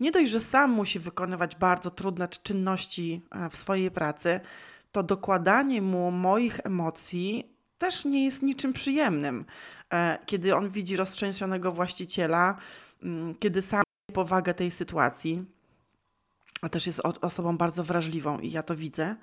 nie 0.00 0.10
dość, 0.10 0.30
że 0.30 0.40
sam 0.40 0.70
musi 0.70 0.98
wykonywać 0.98 1.56
bardzo 1.56 1.90
trudne 1.90 2.28
czynności 2.28 3.22
w 3.50 3.56
swojej 3.56 3.90
pracy, 3.90 4.40
to 4.96 5.02
dokładanie 5.02 5.82
mu 5.82 6.10
moich 6.10 6.60
emocji 6.64 7.56
też 7.78 8.04
nie 8.04 8.24
jest 8.24 8.42
niczym 8.42 8.72
przyjemnym. 8.72 9.44
E, 9.92 10.18
kiedy 10.26 10.56
on 10.56 10.70
widzi 10.70 10.96
roztrzęsionego 10.96 11.72
właściciela, 11.72 12.56
mm, 13.02 13.34
kiedy 13.34 13.62
sam 13.62 13.82
powagę 14.12 14.54
tej 14.54 14.70
sytuacji, 14.70 15.44
a 16.62 16.68
też 16.68 16.86
jest 16.86 17.00
osobą 17.20 17.56
bardzo 17.56 17.84
wrażliwą 17.84 18.38
i 18.38 18.50
ja 18.50 18.62
to 18.62 18.76
widzę, 18.76 19.16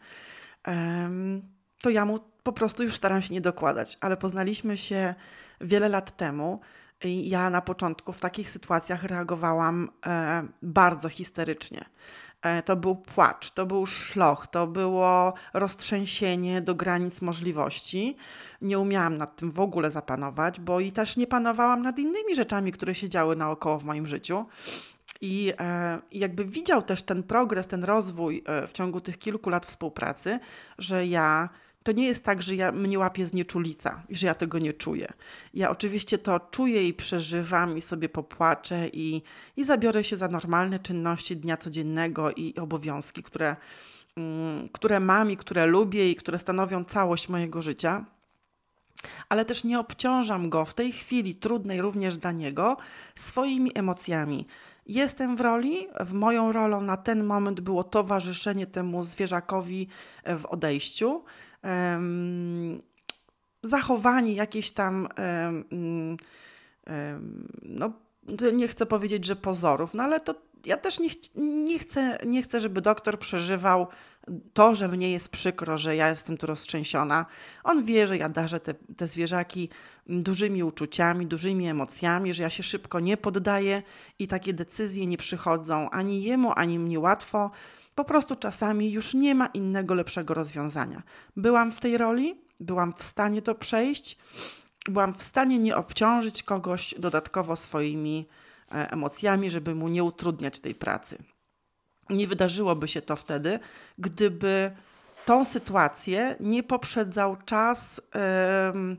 to 1.82 1.89
ja 1.89 2.06
mu 2.06 2.20
po 2.44 2.53
prostu 2.53 2.84
już 2.84 2.96
staram 2.96 3.22
się 3.22 3.34
nie 3.34 3.42
dokładać. 3.42 3.98
Ale 4.01 4.18
poznaliśmy 4.18 4.77
się 4.77 5.15
wiele 5.62 5.89
lat 5.89 6.18
temu 6.18 6.60
i 7.03 7.30
ja 7.30 7.50
na 7.50 7.62
początku 7.62 8.13
w 8.13 8.20
takich 8.20 8.50
sytuacjach 8.50 9.03
reagowałam 9.03 9.89
e, 10.06 10.48
bardzo 10.62 11.10
histerycznie. 11.10 11.86
E, 12.43 12.63
to 12.63 12.75
był 12.75 12.95
płacz, 12.95 13.51
to 13.51 13.65
był 13.65 13.85
szloch, 13.85 14.47
to 14.47 14.67
było 14.67 15.33
roztrzęsienie 15.53 16.62
do 16.62 16.75
granic 16.75 17.21
możliwości. 17.21 18.17
Nie 18.62 18.79
umiałam 18.79 19.17
nad 19.17 19.35
tym 19.35 19.51
w 19.51 19.59
ogóle 19.59 19.91
zapanować, 19.91 20.59
bo 20.59 20.79
i 20.79 20.91
też 20.91 21.17
nie 21.17 21.27
panowałam 21.27 21.81
nad 21.81 22.00
innymi 22.00 22.35
rzeczami, 22.35 22.71
które 22.71 22.95
się 22.95 23.09
działy 23.09 23.35
naokoło 23.35 23.79
w 23.79 23.85
moim 23.85 24.07
życiu. 24.07 24.45
I 25.21 25.53
e, 25.59 26.00
jakby 26.12 26.45
widział 26.45 26.81
też 26.81 27.03
ten 27.03 27.23
progres, 27.23 27.67
ten 27.67 27.83
rozwój 27.83 28.43
e, 28.45 28.67
w 28.67 28.71
ciągu 28.71 29.01
tych 29.01 29.17
kilku 29.17 29.50
lat 29.50 29.65
współpracy, 29.65 30.39
że 30.77 31.05
ja 31.05 31.50
to 31.84 31.92
nie 31.92 32.06
jest 32.06 32.24
tak, 32.24 32.42
że 32.42 32.56
ja, 32.56 32.72
mnie 32.72 33.00
łapie 33.00 33.25
znieczulica 33.25 34.04
i 34.10 34.16
że 34.16 34.28
ja 34.28 34.36
tego 34.36 34.60
nie 34.60 34.74
czuję. 34.74 35.13
Ja 35.54 35.70
oczywiście 35.70 36.18
to 36.18 36.40
czuję 36.40 36.88
i 36.88 36.94
przeżywam 36.94 37.78
i 37.78 37.82
sobie 37.82 38.10
popłaczę 38.10 38.88
i, 38.88 39.22
i 39.58 39.63
zabiorę 39.63 40.04
się 40.04 40.18
za 40.18 40.28
normalne 40.28 40.80
czynności 40.80 41.38
dnia 41.38 41.58
codziennego 41.58 42.32
i 42.32 42.56
obowiązki, 42.56 43.24
które, 43.24 43.56
mm, 44.18 44.68
które 44.68 45.00
mam 45.00 45.32
i 45.32 45.38
które 45.38 45.66
lubię 45.66 46.12
i 46.12 46.16
które 46.16 46.40
stanowią 46.40 46.84
całość 46.84 47.30
mojego 47.30 47.62
życia. 47.62 48.06
Ale 49.30 49.46
też 49.46 49.63
nie 49.63 49.80
obciążam 49.80 50.50
go 50.50 50.66
w 50.66 50.74
tej 50.74 50.92
chwili 50.92 51.36
trudnej 51.36 51.82
również 51.82 52.18
dla 52.18 52.32
niego 52.32 52.78
swoimi 53.16 53.72
emocjami. 53.75 54.48
Jestem 54.86 55.36
w 55.36 55.42
roli, 55.42 55.88
w 56.00 56.13
moją 56.13 56.52
rolą 56.52 56.82
na 56.82 56.98
ten 56.98 57.24
moment 57.24 57.62
było 57.62 57.84
towarzyszenie 57.84 58.68
temu 58.68 59.04
zwierzakowi 59.04 59.88
w 60.25 60.46
odejściu 60.46 61.24
zachowanie 63.63 64.34
jakieś 64.34 64.72
tam, 64.72 65.08
no 67.63 67.91
nie 68.53 68.67
chcę 68.67 68.86
powiedzieć, 68.86 69.25
że 69.25 69.36
pozorów, 69.36 69.93
no 69.93 70.03
ale 70.03 70.20
to 70.20 70.36
ja 70.65 70.77
też 70.77 71.00
nie, 71.00 71.10
ch 71.10 71.13
nie, 71.36 71.79
chcę, 71.79 72.17
nie 72.25 72.43
chcę, 72.43 72.60
żeby 72.60 72.82
doktor 72.82 73.20
przeżywał 73.20 73.88
to, 74.53 74.75
że 74.75 74.88
mnie 74.88 75.12
jest 75.12 75.29
przykro, 75.29 75.77
że 75.77 75.96
ja 75.96 76.10
jestem 76.10 76.38
tu 76.38 76.48
roztrzęsiona. 76.48 77.25
On 77.63 77.86
wie, 77.86 78.08
że 78.08 78.17
ja 78.17 78.29
darzę 78.29 78.60
te, 78.60 78.74
te 78.74 79.08
zwierzaki 79.08 79.70
dużymi 80.08 80.63
uczuciami, 80.63 81.27
dużymi 81.27 81.67
emocjami, 81.67 82.34
że 82.34 82.43
ja 82.43 82.50
się 82.50 82.63
szybko 82.63 83.00
nie 83.00 83.17
poddaję 83.17 83.84
i 84.20 84.27
takie 84.27 84.53
decyzje 84.53 85.08
nie 85.08 85.17
przychodzą 85.17 85.89
ani 85.89 86.24
jemu, 86.24 86.53
ani 86.55 86.79
mnie 86.79 87.00
łatwo. 87.00 87.51
Po 87.95 88.05
prostu 88.05 88.35
czasami 88.35 88.91
już 88.91 89.13
nie 89.13 89.35
ma 89.35 89.47
innego 89.47 89.93
lepszego 89.93 90.33
rozwiązania. 90.33 91.03
Byłam 91.35 91.71
w 91.71 91.79
tej 91.79 91.97
roli, 91.97 92.41
byłam 92.59 92.93
w 92.93 93.03
stanie 93.03 93.41
to 93.41 93.55
przejść 93.55 94.17
byłam 94.89 95.13
w 95.13 95.23
stanie 95.23 95.59
nie 95.59 95.75
obciążyć 95.75 96.43
kogoś 96.43 96.95
dodatkowo 97.00 97.55
swoimi 97.55 98.27
e, 98.71 98.91
emocjami, 98.91 99.50
żeby 99.50 99.75
mu 99.75 99.88
nie 99.88 100.03
utrudniać 100.03 100.59
tej 100.59 100.75
pracy. 100.75 101.17
Nie 102.09 102.27
wydarzyłoby 102.27 102.88
się 102.88 103.01
to 103.01 103.15
wtedy, 103.15 103.59
gdyby 103.97 104.71
tą 105.25 105.45
sytuację 105.45 106.35
nie 106.39 106.63
poprzedzał 106.63 107.38
czas. 107.45 108.01
Yy, 108.75 108.97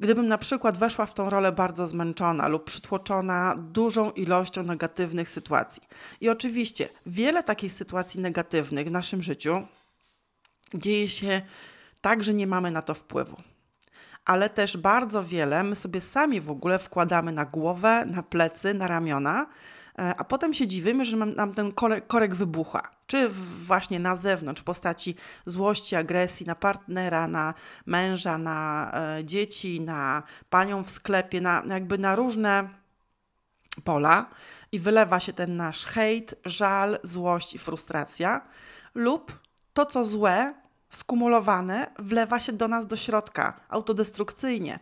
Gdybym 0.00 0.28
na 0.28 0.38
przykład 0.38 0.78
weszła 0.78 1.06
w 1.06 1.14
tą 1.14 1.30
rolę 1.30 1.52
bardzo 1.52 1.86
zmęczona 1.86 2.48
lub 2.48 2.64
przytłoczona 2.64 3.54
dużą 3.58 4.10
ilością 4.10 4.62
negatywnych 4.62 5.28
sytuacji. 5.28 5.82
I 6.20 6.28
oczywiście 6.28 6.88
wiele 7.06 7.42
takich 7.42 7.72
sytuacji 7.72 8.20
negatywnych 8.20 8.86
w 8.86 8.90
naszym 8.90 9.22
życiu 9.22 9.62
dzieje 10.74 11.08
się 11.08 11.42
tak, 12.00 12.24
że 12.24 12.34
nie 12.34 12.46
mamy 12.46 12.70
na 12.70 12.82
to 12.82 12.94
wpływu. 12.94 13.36
Ale 14.24 14.50
też 14.50 14.76
bardzo 14.76 15.24
wiele 15.24 15.62
my 15.62 15.76
sobie 15.76 16.00
sami 16.00 16.40
w 16.40 16.50
ogóle 16.50 16.78
wkładamy 16.78 17.32
na 17.32 17.44
głowę, 17.44 18.06
na 18.06 18.22
plecy, 18.22 18.74
na 18.74 18.86
ramiona, 18.86 19.46
a 19.96 20.24
potem 20.24 20.54
się 20.54 20.66
dziwimy, 20.66 21.04
że 21.04 21.16
nam 21.16 21.54
ten 21.54 21.72
korek 22.06 22.34
wybucha. 22.34 22.82
Czy 23.06 23.28
właśnie 23.28 24.00
na 24.00 24.16
zewnątrz, 24.16 24.62
w 24.62 24.64
postaci 24.64 25.14
złości, 25.46 25.96
agresji 25.96 26.46
na 26.46 26.54
partnera, 26.54 27.28
na 27.28 27.54
męża, 27.86 28.38
na 28.38 28.92
e, 28.94 29.24
dzieci, 29.24 29.80
na 29.80 30.22
panią 30.50 30.84
w 30.84 30.90
sklepie, 30.90 31.40
na 31.40 31.62
jakby 31.68 31.98
na 31.98 32.16
różne 32.16 32.68
pola 33.84 34.30
i 34.72 34.78
wylewa 34.78 35.20
się 35.20 35.32
ten 35.32 35.56
nasz 35.56 35.84
hejt, 35.84 36.34
żal, 36.44 36.98
złość 37.02 37.54
i 37.54 37.58
frustracja, 37.58 38.40
lub 38.94 39.38
to, 39.74 39.86
co 39.86 40.04
złe, 40.04 40.54
skumulowane, 40.90 41.92
wlewa 41.98 42.40
się 42.40 42.52
do 42.52 42.68
nas 42.68 42.86
do 42.86 42.96
środka 42.96 43.60
autodestrukcyjnie. 43.68 44.78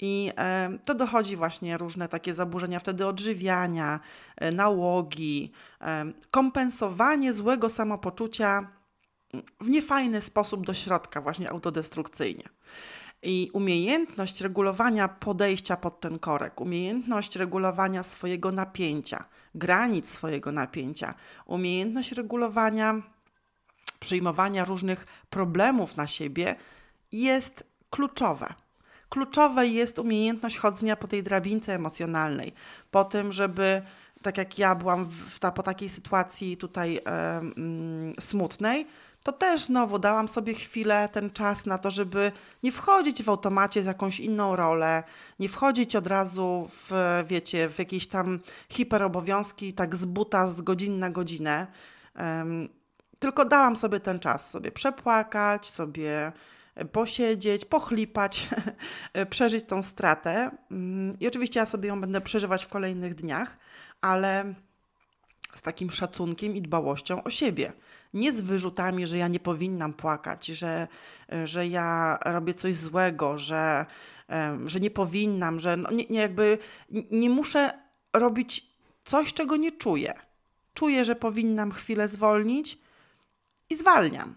I 0.00 0.32
e, 0.38 0.78
to 0.84 0.94
dochodzi 0.94 1.36
właśnie 1.36 1.76
różne 1.76 2.08
takie 2.08 2.34
zaburzenia 2.34 2.78
wtedy 2.78 3.06
odżywiania, 3.06 4.00
e, 4.36 4.52
nałogi, 4.52 5.52
e, 5.80 6.04
kompensowanie 6.30 7.32
złego 7.32 7.68
samopoczucia 7.68 8.68
w 9.60 9.68
niefajny 9.68 10.20
sposób 10.20 10.66
do 10.66 10.74
środka, 10.74 11.20
właśnie 11.20 11.50
autodestrukcyjnie. 11.50 12.44
I 13.22 13.50
umiejętność 13.52 14.40
regulowania 14.40 15.08
podejścia 15.08 15.76
pod 15.76 16.00
ten 16.00 16.18
korek, 16.18 16.60
umiejętność 16.60 17.36
regulowania 17.36 18.02
swojego 18.02 18.52
napięcia, 18.52 19.24
granic 19.54 20.10
swojego 20.10 20.52
napięcia, 20.52 21.14
umiejętność 21.46 22.12
regulowania, 22.12 23.02
przyjmowania 24.00 24.64
różnych 24.64 25.06
problemów 25.30 25.96
na 25.96 26.06
siebie 26.06 26.56
jest 27.12 27.66
kluczowe. 27.90 28.54
Kluczowe 29.08 29.66
jest 29.66 29.98
umiejętność 29.98 30.58
chodzenia 30.58 30.96
po 30.96 31.08
tej 31.08 31.22
drabince 31.22 31.74
emocjonalnej, 31.74 32.52
po 32.90 33.04
tym, 33.04 33.32
żeby 33.32 33.82
tak 34.22 34.38
jak 34.38 34.58
ja 34.58 34.74
byłam 34.74 35.04
w, 35.04 35.38
ta, 35.38 35.52
po 35.52 35.62
takiej 35.62 35.88
sytuacji 35.88 36.56
tutaj 36.56 37.00
mm, 37.04 38.14
smutnej, 38.20 38.86
to 39.22 39.32
też 39.32 39.64
znowu 39.64 39.98
dałam 39.98 40.28
sobie 40.28 40.54
chwilę, 40.54 41.08
ten 41.12 41.30
czas 41.30 41.66
na 41.66 41.78
to, 41.78 41.90
żeby 41.90 42.32
nie 42.62 42.72
wchodzić 42.72 43.22
w 43.22 43.28
automacie 43.28 43.82
z 43.82 43.86
jakąś 43.86 44.20
inną 44.20 44.56
rolę, 44.56 45.02
nie 45.38 45.48
wchodzić 45.48 45.96
od 45.96 46.06
razu 46.06 46.68
w, 46.70 46.92
wiecie, 47.26 47.68
w 47.68 47.78
jakieś 47.78 48.06
tam 48.06 48.40
hiperobowiązki, 48.68 49.72
tak 49.72 49.96
z 49.96 50.04
buta 50.04 50.48
z 50.48 50.60
godziny 50.60 50.98
na 50.98 51.10
godzinę. 51.10 51.66
Um, 52.18 52.68
tylko 53.18 53.44
dałam 53.44 53.76
sobie 53.76 54.00
ten 54.00 54.20
czas, 54.20 54.50
sobie 54.50 54.72
przepłakać, 54.72 55.66
sobie 55.66 56.32
posiedzieć, 56.92 57.64
pochlipać, 57.64 58.48
przeżyć 59.30 59.64
tą 59.64 59.82
stratę. 59.82 60.50
Mm, 60.70 61.16
I 61.20 61.26
oczywiście 61.26 61.60
ja 61.60 61.66
sobie 61.66 61.88
ją 61.88 62.00
będę 62.00 62.20
przeżywać 62.20 62.64
w 62.64 62.68
kolejnych 62.68 63.14
dniach, 63.14 63.58
ale 64.00 64.54
z 65.54 65.62
takim 65.62 65.90
szacunkiem 65.90 66.56
i 66.56 66.62
dbałością 66.62 67.22
o 67.22 67.30
siebie. 67.30 67.72
Nie 68.14 68.32
z 68.32 68.40
wyrzutami, 68.40 69.06
że 69.06 69.18
ja 69.18 69.28
nie 69.28 69.40
powinnam 69.40 69.92
płakać, 69.92 70.46
że, 70.46 70.88
że 71.44 71.66
ja 71.66 72.18
robię 72.24 72.54
coś 72.54 72.74
złego, 72.74 73.38
że, 73.38 73.86
że 74.64 74.80
nie 74.80 74.90
powinnam, 74.90 75.60
że 75.60 75.76
no 75.76 75.90
nie, 75.90 76.04
nie 76.10 76.20
jakby 76.20 76.58
nie 77.10 77.30
muszę 77.30 77.70
robić 78.12 78.66
coś, 79.04 79.32
czego 79.32 79.56
nie 79.56 79.72
czuję. 79.72 80.14
Czuję, 80.74 81.04
że 81.04 81.16
powinnam 81.16 81.72
chwilę 81.72 82.08
zwolnić 82.08 82.78
i 83.70 83.74
zwalniam 83.74 84.34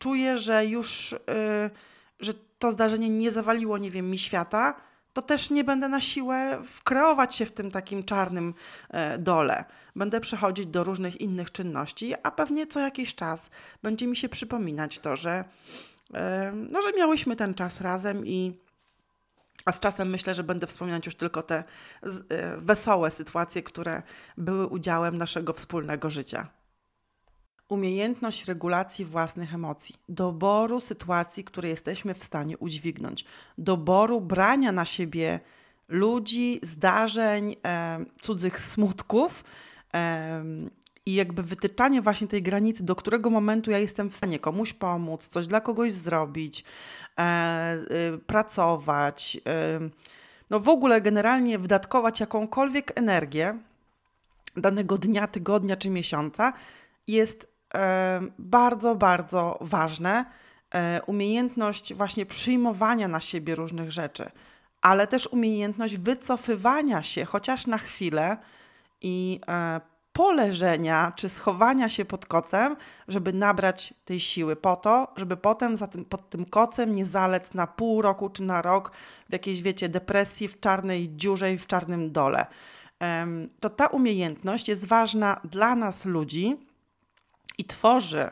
czuję, 0.00 0.38
że 0.38 0.66
już, 0.66 1.12
yy, 1.12 1.70
że 2.20 2.34
to 2.58 2.72
zdarzenie 2.72 3.10
nie 3.10 3.32
zawaliło, 3.32 3.78
nie 3.78 3.90
wiem, 3.90 4.10
mi 4.10 4.18
świata, 4.18 4.74
to 5.12 5.22
też 5.22 5.50
nie 5.50 5.64
będę 5.64 5.88
na 5.88 6.00
siłę 6.00 6.62
wkreować 6.66 7.34
się 7.34 7.46
w 7.46 7.52
tym 7.52 7.70
takim 7.70 8.04
czarnym 8.04 8.54
yy, 8.92 9.18
dole. 9.18 9.64
Będę 9.96 10.20
przechodzić 10.20 10.66
do 10.66 10.84
różnych 10.84 11.20
innych 11.20 11.52
czynności, 11.52 12.14
a 12.22 12.30
pewnie 12.30 12.66
co 12.66 12.80
jakiś 12.80 13.14
czas 13.14 13.50
będzie 13.82 14.06
mi 14.06 14.16
się 14.16 14.28
przypominać 14.28 14.98
to, 14.98 15.16
że, 15.16 15.44
yy, 16.10 16.18
no, 16.70 16.82
że 16.82 16.92
miałyśmy 16.92 17.36
ten 17.36 17.54
czas 17.54 17.80
razem 17.80 18.26
i 18.26 18.60
a 19.64 19.72
z 19.72 19.80
czasem 19.80 20.10
myślę, 20.10 20.34
że 20.34 20.44
będę 20.44 20.66
wspominać 20.66 21.06
już 21.06 21.14
tylko 21.14 21.42
te 21.42 21.64
y, 22.04 22.10
wesołe 22.56 23.10
sytuacje, 23.10 23.62
które 23.62 24.02
były 24.36 24.66
udziałem 24.66 25.16
naszego 25.16 25.52
wspólnego 25.52 26.10
życia 26.10 26.48
umiejętność 27.70 28.44
regulacji 28.44 29.04
własnych 29.04 29.54
emocji, 29.54 29.94
doboru 30.08 30.80
sytuacji, 30.80 31.44
które 31.44 31.68
jesteśmy 31.68 32.14
w 32.14 32.24
stanie 32.24 32.58
udźwignąć, 32.58 33.24
doboru 33.58 34.20
brania 34.20 34.72
na 34.72 34.84
siebie 34.84 35.40
ludzi, 35.88 36.60
zdarzeń, 36.62 37.56
e, 37.64 38.04
cudzych 38.20 38.60
smutków 38.60 39.44
e, 39.94 40.44
i 41.06 41.14
jakby 41.14 41.42
wytyczanie 41.42 42.02
właśnie 42.02 42.28
tej 42.28 42.42
granicy, 42.42 42.84
do 42.84 42.96
którego 42.96 43.30
momentu 43.30 43.70
ja 43.70 43.78
jestem 43.78 44.10
w 44.10 44.16
stanie 44.16 44.38
komuś 44.38 44.72
pomóc, 44.72 45.28
coś 45.28 45.46
dla 45.46 45.60
kogoś 45.60 45.92
zrobić, 45.92 46.64
e, 47.18 47.22
e 47.22 47.78
pracować, 48.26 49.40
e, 49.46 49.80
no 50.50 50.60
w 50.60 50.68
ogóle 50.68 51.00
generalnie 51.00 51.58
wydatkować 51.58 52.20
jakąkolwiek 52.20 52.92
energię 52.98 53.58
danego 54.56 54.98
dnia, 54.98 55.26
tygodnia 55.26 55.76
czy 55.76 55.90
miesiąca 55.90 56.52
jest 57.06 57.50
bardzo, 58.38 58.94
bardzo 58.94 59.58
ważne. 59.60 60.24
Umiejętność 61.06 61.94
właśnie 61.94 62.26
przyjmowania 62.26 63.08
na 63.08 63.20
siebie 63.20 63.54
różnych 63.54 63.92
rzeczy, 63.92 64.30
ale 64.82 65.06
też 65.06 65.26
umiejętność 65.26 65.96
wycofywania 65.96 67.02
się 67.02 67.24
chociaż 67.24 67.66
na 67.66 67.78
chwilę 67.78 68.36
i 69.00 69.40
poleżenia 70.12 71.12
czy 71.16 71.28
schowania 71.28 71.88
się 71.88 72.04
pod 72.04 72.26
kocem, 72.26 72.76
żeby 73.08 73.32
nabrać 73.32 73.94
tej 74.04 74.20
siły 74.20 74.56
po 74.56 74.76
to, 74.76 75.12
żeby 75.16 75.36
potem 75.36 75.76
za 75.76 75.86
tym, 75.86 76.04
pod 76.04 76.30
tym 76.30 76.44
kocem 76.44 76.94
nie 76.94 77.06
zalec 77.06 77.54
na 77.54 77.66
pół 77.66 78.02
roku 78.02 78.30
czy 78.30 78.42
na 78.42 78.62
rok 78.62 78.92
w 79.28 79.32
jakiejś, 79.32 79.62
wiecie, 79.62 79.88
depresji, 79.88 80.48
w 80.48 80.60
czarnej 80.60 81.16
dziurze 81.16 81.52
i 81.52 81.58
w 81.58 81.66
czarnym 81.66 82.12
dole. 82.12 82.46
To 83.60 83.70
ta 83.70 83.86
umiejętność 83.86 84.68
jest 84.68 84.86
ważna 84.86 85.40
dla 85.44 85.76
nas 85.76 86.04
ludzi, 86.04 86.69
i 87.60 87.64
tworzy 87.64 88.30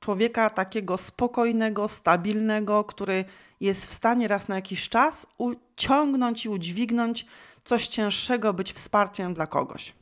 człowieka 0.00 0.50
takiego 0.50 0.98
spokojnego, 0.98 1.88
stabilnego, 1.88 2.84
który 2.84 3.24
jest 3.60 3.86
w 3.86 3.92
stanie 3.92 4.28
raz 4.28 4.48
na 4.48 4.54
jakiś 4.54 4.88
czas 4.88 5.26
uciągnąć 5.38 6.44
i 6.44 6.48
udźwignąć 6.48 7.26
coś 7.64 7.88
cięższego, 7.88 8.52
być 8.52 8.72
wsparciem 8.72 9.34
dla 9.34 9.46
kogoś. 9.46 9.94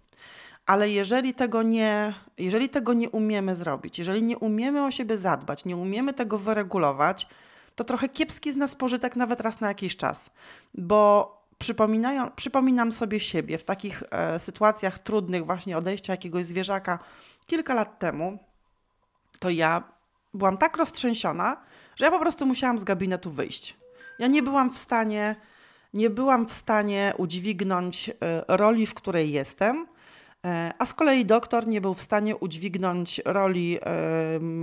Ale 0.67 0.91
jeżeli 0.91 1.35
tego 1.35 1.63
nie, 1.63 2.15
jeżeli 2.39 2.69
tego 2.69 2.93
nie 2.93 3.11
umiemy 3.11 3.57
zrobić, 3.57 3.99
jeżeli 3.99 4.23
nie 4.23 4.39
umiemy 4.39 4.85
o 4.85 4.91
siebie 4.91 5.19
zadbać, 5.19 5.65
nie 5.65 5.77
umiemy 5.77 6.15
tego 6.15 6.39
wyregulować, 6.39 7.27
to 7.75 7.85
trochę 7.85 8.09
kiepski 8.09 8.53
z 8.53 8.57
nas 8.57 8.75
pożytek 8.75 9.17
nawet 9.17 9.41
raz 9.41 9.61
na 9.61 9.69
jakiś 9.69 9.97
czas, 9.97 10.31
bo 10.75 11.37
przypominam 12.37 12.93
sobie 12.93 13.21
siebie 13.21 13.59
w 13.59 13.65
takich 13.65 14.03
e, 14.11 14.39
sytuacjach 14.39 14.99
trudnych, 14.99 15.47
właśnie 15.47 15.79
odejścia 15.79 16.13
jakiegoś 16.13 16.47
zwierzaka 16.47 16.99
kilka 17.47 17.75
lat 17.75 17.99
temu, 17.99 18.39
to 19.41 19.51
ja 19.51 19.83
byłam 20.35 20.59
tak 20.59 20.77
roztrzęsiona, 20.77 21.57
że 21.97 22.05
ja 22.05 22.11
po 22.11 22.21
prostu 22.21 22.47
musiałam 22.47 22.79
z 22.79 22.85
gabinetu 22.85 23.31
wyjść. 23.31 23.77
Ja 24.19 24.27
nie 24.27 24.43
byłam 24.43 24.71
w 24.71 24.79
stanie, 24.79 25.37
nie 25.95 26.11
byłam 26.11 26.47
w 26.47 26.53
stanie 26.53 27.15
udźwignąć 27.17 28.09
e, 28.09 28.13
roli, 28.49 28.87
w 28.87 28.95
której 28.95 29.33
jestem, 29.33 29.87
e, 30.45 30.73
a 30.79 30.87
z 30.87 30.95
kolei 30.95 31.25
doktor 31.25 31.67
nie 31.67 31.81
był 31.81 31.95
w 31.95 32.03
stanie 32.03 32.37
udźwignąć 32.37 33.21
roli 33.25 33.79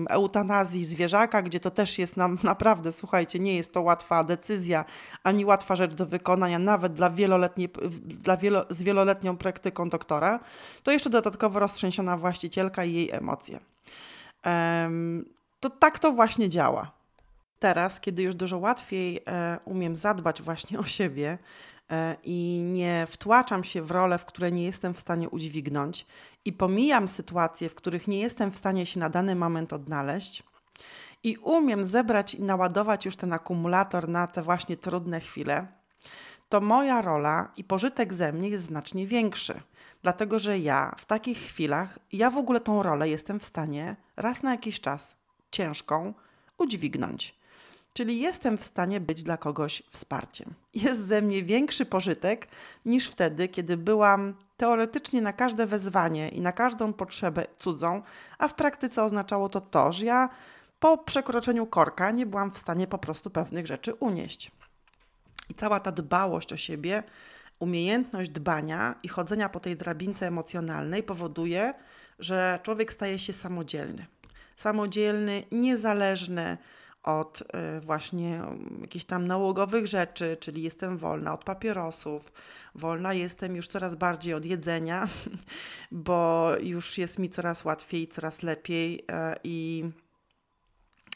eutanazji 0.10 0.86
zwierzaka, 0.86 1.42
gdzie 1.42 1.60
to 1.60 1.72
też 1.72 2.00
jest 2.00 2.18
nam 2.18 2.38
naprawdę, 2.44 2.92
słuchajcie, 2.92 3.40
nie 3.40 3.56
jest 3.56 3.74
to 3.74 3.82
łatwa 3.82 4.24
decyzja, 4.24 4.86
ani 5.24 5.46
łatwa 5.46 5.76
rzecz 5.76 5.94
do 5.94 6.06
wykonania, 6.06 6.60
nawet 6.60 6.94
dla, 6.94 7.10
wieloletniej, 7.10 7.70
dla 8.02 8.38
wielo, 8.38 8.66
z 8.70 8.84
wieloletnią 8.84 9.38
praktyką 9.38 9.90
doktora, 9.90 10.40
to 10.84 10.92
jeszcze 10.92 11.10
dodatkowo 11.10 11.60
roztrzęsiona 11.60 12.18
właścicielka 12.18 12.86
i 12.86 12.94
jej 12.94 13.12
emocje 13.12 13.60
to 15.60 15.70
tak 15.70 16.00
to 16.00 16.12
właśnie 16.12 16.50
działa. 16.50 16.92
Teraz, 17.60 18.02
kiedy 18.02 18.24
już 18.24 18.36
dużo 18.36 18.58
łatwiej 18.58 19.24
e, 19.28 19.60
umiem 19.66 19.96
zadbać 19.96 20.42
właśnie 20.42 20.80
o 20.80 20.84
siebie 20.84 21.38
e, 21.92 22.16
i 22.24 22.62
nie 22.64 23.08
wtłaczam 23.10 23.64
się 23.64 23.82
w 23.82 23.92
role, 23.92 24.18
w 24.18 24.26
które 24.26 24.52
nie 24.52 24.64
jestem 24.66 24.94
w 24.94 25.00
stanie 25.00 25.30
udźwignąć, 25.30 26.06
i 26.46 26.54
pomijam 26.54 27.08
sytuacje, 27.08 27.70
w 27.70 27.76
których 27.76 28.08
nie 28.08 28.20
jestem 28.20 28.52
w 28.52 28.56
stanie 28.56 28.86
się 28.86 29.00
na 29.00 29.10
dany 29.10 29.36
moment 29.36 29.74
odnaleźć, 29.74 30.44
i 31.24 31.38
umiem 31.38 31.86
zebrać 31.86 32.36
i 32.36 32.44
naładować 32.44 33.06
już 33.06 33.16
ten 33.16 33.34
akumulator 33.34 34.10
na 34.10 34.28
te 34.28 34.42
właśnie 34.42 34.78
trudne 34.78 35.20
chwile, 35.20 35.68
to 36.50 36.62
moja 36.62 37.02
rola 37.02 37.52
i 37.58 37.64
pożytek 37.64 38.14
ze 38.14 38.34
mnie 38.34 38.50
jest 38.50 38.66
znacznie 38.66 39.08
większy. 39.08 39.62
Dlatego, 40.02 40.40
że 40.40 40.60
ja 40.60 40.96
w 40.98 41.06
takich 41.06 41.38
chwilach, 41.38 42.00
ja 42.12 42.32
w 42.32 42.38
ogóle 42.38 42.60
tą 42.60 42.84
rolę 42.84 43.10
jestem 43.10 43.40
w 43.40 43.46
stanie 43.46 43.96
raz 44.16 44.44
na 44.44 44.52
jakiś 44.52 44.80
czas 44.80 45.16
ciężką 45.52 46.14
udźwignąć. 46.58 47.36
Czyli 47.94 48.20
jestem 48.20 48.58
w 48.58 48.64
stanie 48.64 49.00
być 49.00 49.24
dla 49.24 49.38
kogoś 49.38 49.84
wsparciem. 49.90 50.54
Jest 50.74 51.08
ze 51.08 51.22
mnie 51.22 51.44
większy 51.44 51.86
pożytek 51.86 52.48
niż 52.86 53.10
wtedy, 53.10 53.48
kiedy 53.48 53.78
byłam 53.78 54.34
teoretycznie 54.58 55.22
na 55.22 55.34
każde 55.34 55.68
wezwanie 55.68 56.30
i 56.30 56.42
na 56.42 56.52
każdą 56.52 56.94
potrzebę 56.94 57.46
cudzą, 57.58 58.02
a 58.38 58.48
w 58.48 58.54
praktyce 58.54 59.04
oznaczało 59.04 59.50
to 59.50 59.62
to, 59.62 59.92
że 59.92 60.06
ja 60.06 60.30
po 60.80 60.98
przekroczeniu 60.98 61.66
korka 61.66 62.12
nie 62.12 62.26
byłam 62.26 62.52
w 62.52 62.58
stanie 62.58 62.88
po 62.88 62.98
prostu 62.98 63.30
pewnych 63.30 63.68
rzeczy 63.68 63.94
unieść. 63.94 64.52
I 65.50 65.54
cała 65.54 65.80
ta 65.80 65.92
dbałość 65.92 66.54
o 66.54 66.58
siebie, 66.58 67.04
umiejętność 67.60 68.30
dbania 68.30 68.96
i 69.04 69.08
chodzenia 69.08 69.50
po 69.50 69.60
tej 69.60 69.78
drabince 69.78 70.28
emocjonalnej 70.28 71.04
powoduje, 71.04 71.74
że 72.20 72.60
człowiek 72.64 72.94
staje 72.94 73.20
się 73.20 73.34
samodzielny. 73.34 74.06
Samodzielny, 74.56 75.44
niezależny 75.52 76.58
od 77.04 77.42
y, 77.42 77.80
właśnie 77.82 78.42
jakichś 78.82 79.06
tam 79.06 79.28
nałogowych 79.28 79.88
rzeczy, 79.88 80.38
czyli 80.40 80.64
jestem 80.64 80.98
wolna 80.98 81.34
od 81.34 81.44
papierosów, 81.44 82.32
wolna 82.76 83.14
jestem 83.14 83.56
już 83.56 83.68
coraz 83.68 83.96
bardziej 83.96 84.34
od 84.34 84.46
jedzenia, 84.46 85.08
bo 85.92 86.52
już 86.62 86.98
jest 86.98 87.20
mi 87.20 87.30
coraz 87.30 87.66
łatwiej, 87.66 88.08
coraz 88.08 88.44
lepiej 88.44 89.00
y, 89.00 89.04
i 89.44 89.86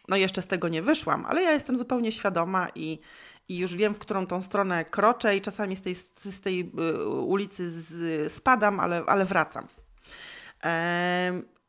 no 0.07 0.15
jeszcze 0.15 0.41
z 0.41 0.47
tego 0.47 0.67
nie 0.67 0.81
wyszłam, 0.81 1.25
ale 1.25 1.43
ja 1.43 1.51
jestem 1.51 1.77
zupełnie 1.77 2.11
świadoma 2.11 2.67
i, 2.75 2.99
i 3.47 3.57
już 3.57 3.75
wiem, 3.75 3.93
w 3.93 3.99
którą 3.99 4.27
tą 4.27 4.41
stronę 4.41 4.85
kroczę 4.85 5.37
i 5.37 5.41
czasami 5.41 5.75
z 5.75 5.81
tej, 5.81 5.95
z 5.95 6.39
tej 6.41 6.71
y, 6.79 7.05
ulicy 7.07 7.69
z, 7.69 8.31
spadam, 8.33 8.79
ale, 8.79 9.03
ale 9.07 9.25
wracam. 9.25 9.67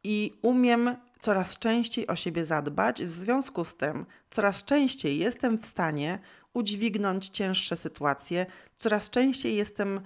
I 0.04 0.32
umiem 0.42 0.96
coraz 1.20 1.58
częściej 1.58 2.06
o 2.06 2.16
siebie 2.16 2.44
zadbać, 2.44 3.04
w 3.04 3.10
związku 3.10 3.64
z 3.64 3.76
tym 3.76 4.06
coraz 4.30 4.64
częściej 4.64 5.18
jestem 5.18 5.58
w 5.58 5.66
stanie 5.66 6.18
udźwignąć 6.54 7.28
cięższe 7.28 7.76
sytuacje, 7.76 8.46
coraz 8.76 9.10
częściej 9.10 9.56
jestem 9.56 10.00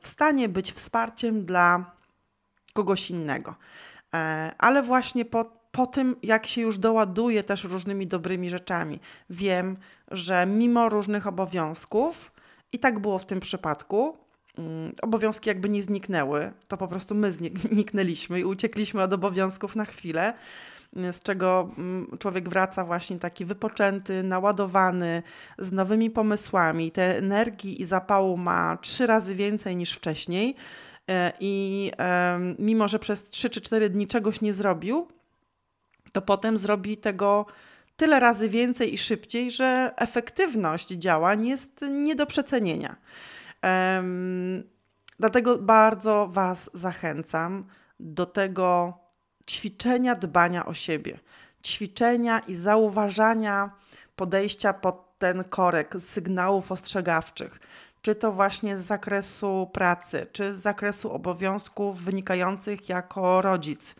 w 0.00 0.08
stanie 0.08 0.48
być 0.48 0.72
wsparciem 0.72 1.44
dla 1.44 1.96
kogoś 2.72 3.10
innego. 3.10 3.54
E, 4.14 4.52
ale 4.58 4.82
właśnie 4.82 5.24
po, 5.24 5.63
po 5.74 5.86
tym, 5.86 6.16
jak 6.22 6.46
się 6.46 6.60
już 6.60 6.78
doładuje 6.78 7.44
też 7.44 7.64
różnymi 7.64 8.06
dobrymi 8.06 8.50
rzeczami, 8.50 9.00
wiem, 9.30 9.76
że 10.10 10.46
mimo 10.46 10.88
różnych 10.88 11.26
obowiązków, 11.26 12.32
i 12.72 12.78
tak 12.78 12.98
było 12.98 13.18
w 13.18 13.26
tym 13.26 13.40
przypadku, 13.40 14.16
mm, 14.58 14.92
obowiązki 15.02 15.48
jakby 15.48 15.68
nie 15.68 15.82
zniknęły, 15.82 16.52
to 16.68 16.76
po 16.76 16.88
prostu 16.88 17.14
my 17.14 17.32
zniknęliśmy 17.72 18.40
i 18.40 18.44
uciekliśmy 18.44 19.02
od 19.02 19.12
obowiązków 19.12 19.76
na 19.76 19.84
chwilę, 19.84 20.34
z 21.12 21.22
czego 21.22 21.70
mm, 21.78 22.06
człowiek 22.18 22.48
wraca 22.48 22.84
właśnie 22.84 23.18
taki 23.18 23.44
wypoczęty, 23.44 24.22
naładowany, 24.22 25.22
z 25.58 25.72
nowymi 25.72 26.10
pomysłami. 26.10 26.90
Te 26.90 27.18
energii 27.18 27.82
i 27.82 27.84
zapału 27.84 28.36
ma 28.36 28.76
trzy 28.76 29.06
razy 29.06 29.34
więcej 29.34 29.76
niż 29.76 29.92
wcześniej. 29.92 30.56
E, 31.10 31.32
I 31.40 31.90
mimo, 32.58 32.88
że 32.88 32.98
przez 32.98 33.28
3 33.28 33.50
czy 33.50 33.60
4 33.60 33.90
dni 33.90 34.06
czegoś 34.06 34.40
nie 34.40 34.52
zrobił, 34.52 35.08
to 36.14 36.22
potem 36.22 36.58
zrobi 36.58 36.96
tego 36.96 37.46
tyle 37.96 38.20
razy 38.20 38.48
więcej 38.48 38.94
i 38.94 38.98
szybciej, 38.98 39.50
że 39.50 39.92
efektywność 39.96 40.88
działań 40.88 41.46
jest 41.46 41.84
nie 41.90 42.14
do 42.14 42.26
przecenienia. 42.26 42.96
Um, 43.62 44.62
dlatego 45.18 45.58
bardzo 45.58 46.28
Was 46.28 46.70
zachęcam 46.74 47.64
do 48.00 48.26
tego 48.26 48.98
ćwiczenia 49.50 50.14
dbania 50.14 50.66
o 50.66 50.74
siebie, 50.74 51.18
ćwiczenia 51.64 52.38
i 52.38 52.54
zauważania 52.54 53.70
podejścia 54.16 54.72
pod 54.72 55.18
ten 55.18 55.44
korek 55.44 55.94
sygnałów 55.98 56.72
ostrzegawczych, 56.72 57.60
czy 58.02 58.14
to 58.14 58.32
właśnie 58.32 58.78
z 58.78 58.82
zakresu 58.82 59.70
pracy, 59.72 60.26
czy 60.32 60.54
z 60.54 60.58
zakresu 60.58 61.12
obowiązków 61.12 62.02
wynikających 62.04 62.88
jako 62.88 63.42
rodzic, 63.42 63.94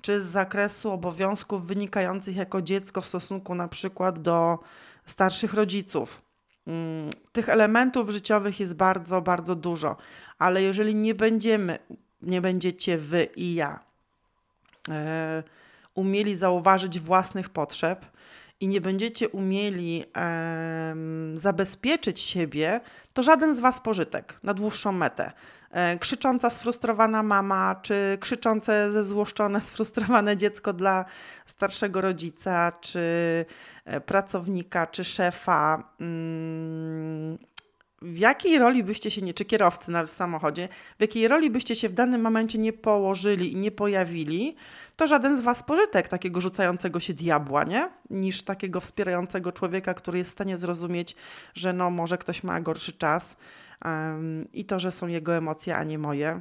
czy 0.00 0.22
z 0.22 0.26
zakresu 0.26 0.90
obowiązków 0.90 1.66
wynikających 1.66 2.36
jako 2.36 2.62
dziecko 2.62 3.00
w 3.00 3.08
stosunku 3.08 3.54
na 3.54 3.68
przykład 3.68 4.18
do 4.18 4.58
starszych 5.06 5.54
rodziców. 5.54 6.22
Mm, 6.66 7.10
tych 7.32 7.48
elementów 7.48 8.10
życiowych 8.10 8.60
jest 8.60 8.74
bardzo, 8.74 9.20
bardzo 9.20 9.54
dużo, 9.54 9.96
ale 10.38 10.62
jeżeli 10.62 10.94
nie 10.94 11.14
będziemy, 11.14 11.78
nie 12.22 12.40
będziecie 12.40 12.98
wy 12.98 13.28
i 13.36 13.54
ja 13.54 13.80
e, 14.88 15.42
umieli 15.94 16.34
zauważyć 16.34 17.00
własnych 17.00 17.48
potrzeb 17.48 18.06
i 18.60 18.68
nie 18.68 18.80
będziecie 18.80 19.28
umieli 19.28 20.04
zabezpieczyć 21.34 22.20
siebie, 22.20 22.80
to 23.12 23.22
żaden 23.22 23.54
z 23.54 23.60
Was 23.60 23.80
pożytek 23.80 24.38
na 24.42 24.54
dłuższą 24.54 24.92
metę. 24.92 25.32
E, 25.70 25.98
krzycząca, 25.98 26.50
sfrustrowana 26.50 27.22
mama, 27.22 27.80
czy 27.82 28.18
krzyczące, 28.20 28.92
zezłoszczone, 28.92 29.60
sfrustrowane 29.70 30.36
dziecko 30.36 30.72
dla 30.72 31.04
starszego 31.46 32.00
rodzica, 32.00 32.72
czy 32.80 33.00
e, 33.84 34.00
pracownika, 34.00 34.86
czy 34.86 35.04
szefa. 35.04 35.92
Mm, 36.00 37.38
w 38.02 38.18
jakiej 38.18 38.58
roli 38.58 38.84
byście 38.84 39.10
się 39.10 39.22
nie, 39.22 39.34
czy 39.34 39.44
kierowcy 39.44 39.90
nawet 39.90 40.10
w 40.10 40.14
samochodzie, 40.14 40.68
w 40.98 41.00
jakiej 41.00 41.28
roli 41.28 41.50
byście 41.50 41.74
się 41.74 41.88
w 41.88 41.92
danym 41.92 42.20
momencie 42.20 42.58
nie 42.58 42.72
położyli 42.72 43.52
i 43.52 43.56
nie 43.56 43.70
pojawili, 43.70 44.56
to 44.96 45.06
żaden 45.06 45.38
z 45.38 45.40
Was 45.40 45.62
pożytek 45.62 46.08
takiego 46.08 46.40
rzucającego 46.40 47.00
się 47.00 47.14
diabła, 47.14 47.64
nie? 47.64 47.90
Niż 48.10 48.42
takiego 48.42 48.80
wspierającego 48.80 49.52
człowieka, 49.52 49.94
który 49.94 50.18
jest 50.18 50.30
w 50.30 50.32
stanie 50.32 50.58
zrozumieć, 50.58 51.16
że 51.54 51.72
no 51.72 51.90
może 51.90 52.18
ktoś 52.18 52.42
ma 52.42 52.60
gorszy 52.60 52.92
czas, 52.92 53.36
i 54.52 54.64
to, 54.64 54.78
że 54.78 54.90
są 54.90 55.06
jego 55.06 55.36
emocje, 55.36 55.76
a 55.76 55.84
nie 55.84 55.98
moje. 55.98 56.40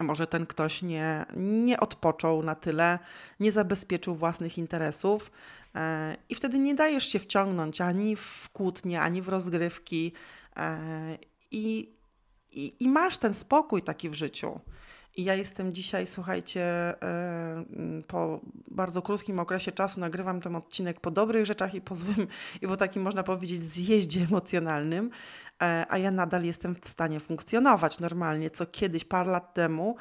Może 0.00 0.26
ten 0.26 0.46
ktoś 0.46 0.82
nie, 0.82 1.26
nie 1.36 1.80
odpoczął 1.80 2.42
na 2.42 2.54
tyle, 2.54 2.98
nie 3.40 3.52
zabezpieczył 3.52 4.14
własnych 4.14 4.58
interesów, 4.58 5.30
e, 5.74 6.16
i 6.28 6.34
wtedy 6.34 6.58
nie 6.58 6.74
dajesz 6.74 7.08
się 7.08 7.18
wciągnąć 7.18 7.80
ani 7.80 8.16
w 8.16 8.48
kłótnie, 8.52 9.00
ani 9.00 9.22
w 9.22 9.28
rozgrywki, 9.28 10.12
e, 10.56 11.18
i, 11.50 11.94
i, 12.52 12.74
i 12.80 12.88
masz 12.88 13.18
ten 13.18 13.34
spokój 13.34 13.82
taki 13.82 14.10
w 14.10 14.14
życiu. 14.14 14.60
I 15.16 15.24
ja 15.24 15.34
jestem 15.34 15.74
dzisiaj, 15.74 16.06
słuchajcie, 16.06 16.62
e, 16.62 17.64
po 18.06 18.40
bardzo 18.68 19.02
krótkim 19.02 19.38
okresie 19.38 19.72
czasu 19.72 20.00
nagrywam 20.00 20.40
ten 20.40 20.56
odcinek 20.56 21.00
po 21.00 21.10
dobrych 21.10 21.46
rzeczach 21.46 21.74
i 21.74 21.80
po 21.80 21.94
złym, 21.94 22.26
i 22.62 22.66
po 22.66 22.76
takim, 22.76 23.02
można 23.02 23.22
powiedzieć, 23.22 23.60
zjeździe 23.60 24.20
emocjonalnym, 24.20 25.10
e, 25.62 25.86
a 25.88 25.98
ja 25.98 26.10
nadal 26.10 26.44
jestem 26.44 26.74
w 26.74 26.88
stanie 26.88 27.20
funkcjonować 27.20 28.00
normalnie, 28.00 28.50
co 28.50 28.66
kiedyś, 28.66 29.04
parę 29.04 29.30
lat 29.30 29.54
temu, 29.54 29.96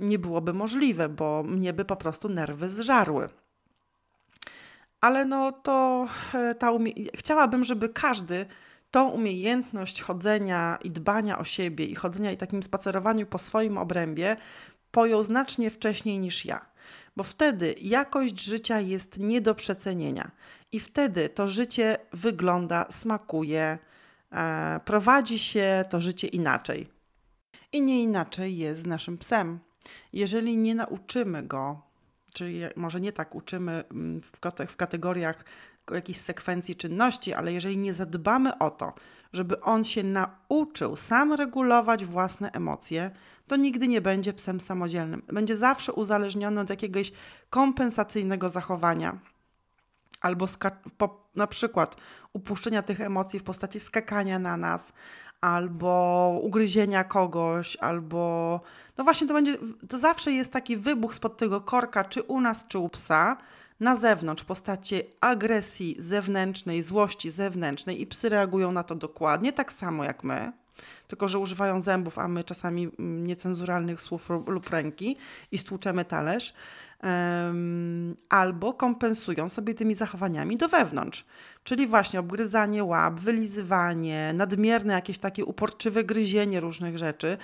nie 0.00 0.18
byłoby 0.18 0.52
możliwe, 0.52 1.08
bo 1.08 1.42
mnie 1.42 1.72
by 1.72 1.84
po 1.84 1.96
prostu 1.96 2.28
nerwy 2.28 2.68
zżarły. 2.68 3.28
Ale 5.00 5.24
no 5.24 5.52
to 5.52 6.08
e, 6.34 6.54
ta 6.54 6.70
umie... 6.70 6.92
chciałabym, 7.14 7.64
żeby 7.64 7.88
każdy 7.88 8.46
tą 8.90 9.08
umiejętność 9.08 10.02
chodzenia 10.02 10.78
i 10.84 10.90
dbania 10.90 11.38
o 11.38 11.44
siebie 11.44 11.84
i 11.84 11.94
chodzenia 11.94 12.32
i 12.32 12.36
takim 12.36 12.62
spacerowaniu 12.62 13.26
po 13.26 13.38
swoim 13.38 13.78
obrębie 13.78 14.36
pojął 14.90 15.22
znacznie 15.22 15.70
wcześniej 15.70 16.18
niż 16.18 16.44
ja. 16.44 16.66
Bo 17.16 17.22
wtedy 17.22 17.74
jakość 17.80 18.40
życia 18.40 18.80
jest 18.80 19.18
nie 19.18 19.40
do 19.40 19.54
przecenienia. 19.54 20.30
I 20.72 20.80
wtedy 20.80 21.28
to 21.28 21.48
życie 21.48 21.96
wygląda, 22.12 22.86
smakuje, 22.90 23.78
e, 24.32 24.80
prowadzi 24.84 25.38
się 25.38 25.84
to 25.90 26.00
życie 26.00 26.28
inaczej. 26.28 26.88
I 27.72 27.82
nie 27.82 28.02
inaczej 28.02 28.58
jest 28.58 28.82
z 28.82 28.86
naszym 28.86 29.18
psem. 29.18 29.58
Jeżeli 30.12 30.56
nie 30.56 30.74
nauczymy 30.74 31.42
go, 31.42 31.82
czyli 32.34 32.60
może 32.76 33.00
nie 33.00 33.12
tak 33.12 33.34
uczymy 33.34 33.84
mm, 33.90 34.20
w, 34.20 34.30
w 34.68 34.76
kategoriach 34.76 35.44
jakiejś 35.94 36.18
sekwencji 36.18 36.76
czynności, 36.76 37.34
ale 37.34 37.52
jeżeli 37.52 37.76
nie 37.76 37.94
zadbamy 37.94 38.58
o 38.58 38.70
to, 38.70 38.92
żeby 39.32 39.60
on 39.60 39.84
się 39.84 40.02
nauczył 40.02 40.96
sam 40.96 41.32
regulować 41.32 42.04
własne 42.04 42.50
emocje, 42.52 43.10
to 43.46 43.56
nigdy 43.56 43.88
nie 43.88 44.00
będzie 44.00 44.32
psem 44.32 44.60
samodzielnym. 44.60 45.22
Będzie 45.32 45.56
zawsze 45.56 45.92
uzależniony 45.92 46.60
od 46.60 46.70
jakiegoś 46.70 47.12
kompensacyjnego 47.50 48.48
zachowania. 48.48 49.18
albo 50.20 50.46
po, 50.98 51.28
na 51.36 51.46
przykład 51.46 51.96
upuszczenia 52.32 52.82
tych 52.82 53.00
emocji 53.00 53.40
w 53.40 53.44
postaci 53.44 53.80
skakania 53.80 54.38
na 54.38 54.56
nas, 54.56 54.92
albo 55.40 56.40
ugryzienia 56.42 57.04
kogoś, 57.04 57.76
albo 57.76 58.60
no 58.98 59.04
właśnie 59.04 59.26
to 59.26 59.34
będzie, 59.34 59.58
to 59.88 59.98
zawsze 59.98 60.32
jest 60.32 60.52
taki 60.52 60.76
wybuch 60.76 61.14
spod 61.14 61.36
tego 61.36 61.60
korka, 61.60 62.04
czy 62.04 62.22
u 62.22 62.40
nas, 62.40 62.66
czy 62.68 62.78
u 62.78 62.88
psa, 62.88 63.36
na 63.80 63.96
zewnątrz 63.96 64.42
w 64.42 64.46
postaci 64.46 65.02
agresji 65.20 65.96
zewnętrznej, 65.98 66.82
złości 66.82 67.30
zewnętrznej 67.30 68.02
i 68.02 68.06
psy 68.06 68.28
reagują 68.28 68.72
na 68.72 68.84
to 68.84 68.94
dokładnie 68.94 69.52
tak 69.52 69.72
samo 69.72 70.04
jak 70.04 70.24
my, 70.24 70.52
tylko 71.06 71.28
że 71.28 71.38
używają 71.38 71.82
zębów, 71.82 72.18
a 72.18 72.28
my 72.28 72.44
czasami 72.44 72.88
mm, 72.98 73.26
niecenzuralnych 73.26 74.02
słów 74.02 74.30
lub 74.46 74.70
ręki 74.70 75.16
i 75.52 75.58
stłuczemy 75.58 76.04
talerz 76.04 76.54
albo 78.28 78.72
kompensują 78.72 79.48
sobie 79.48 79.74
tymi 79.74 79.94
zachowaniami 79.94 80.56
do 80.56 80.68
wewnątrz. 80.68 81.24
Czyli 81.64 81.86
właśnie 81.86 82.20
obgryzanie 82.20 82.84
łap, 82.84 83.20
wylizywanie, 83.20 84.32
nadmierne 84.34 84.92
jakieś 84.92 85.18
takie 85.18 85.44
uporczywe 85.44 86.04
gryzienie 86.04 86.60
różnych 86.60 86.98
rzeczy. 86.98 87.38